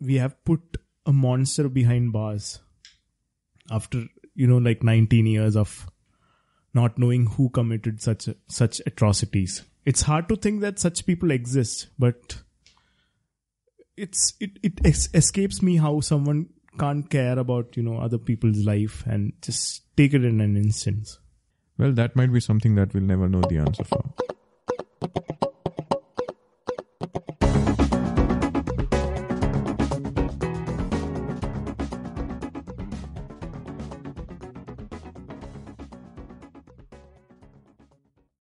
We 0.00 0.14
have 0.16 0.42
put 0.44 0.78
a 1.04 1.12
monster 1.12 1.68
behind 1.68 2.12
bars 2.12 2.60
after 3.70 4.06
you 4.34 4.46
know 4.46 4.58
like 4.58 4.82
19 4.82 5.26
years 5.26 5.56
of 5.56 5.86
not 6.74 6.98
knowing 6.98 7.26
who 7.26 7.48
committed 7.50 8.00
such 8.00 8.28
such 8.48 8.80
atrocities. 8.86 9.62
It's 9.84 10.02
hard 10.02 10.28
to 10.28 10.36
think 10.36 10.60
that 10.60 10.78
such 10.78 11.04
people 11.06 11.30
exist, 11.30 11.88
but 11.98 12.38
it's 13.96 14.34
it 14.40 14.58
it 14.62 14.80
es- 14.84 15.08
escapes 15.14 15.62
me 15.62 15.76
how 15.76 16.00
someone 16.00 16.48
can't 16.78 17.10
care 17.10 17.38
about 17.38 17.76
you 17.76 17.82
know 17.82 17.98
other 17.98 18.18
people's 18.18 18.64
life 18.64 19.04
and 19.06 19.32
just 19.42 19.82
take 19.96 20.14
it 20.14 20.24
in 20.24 20.40
an 20.40 20.56
instance. 20.56 21.18
Well, 21.78 21.92
that 21.92 22.16
might 22.16 22.32
be 22.32 22.40
something 22.40 22.74
that 22.76 22.94
we'll 22.94 23.02
never 23.02 23.28
know 23.28 23.42
the 23.42 23.58
answer 23.58 23.84
for. 23.84 24.02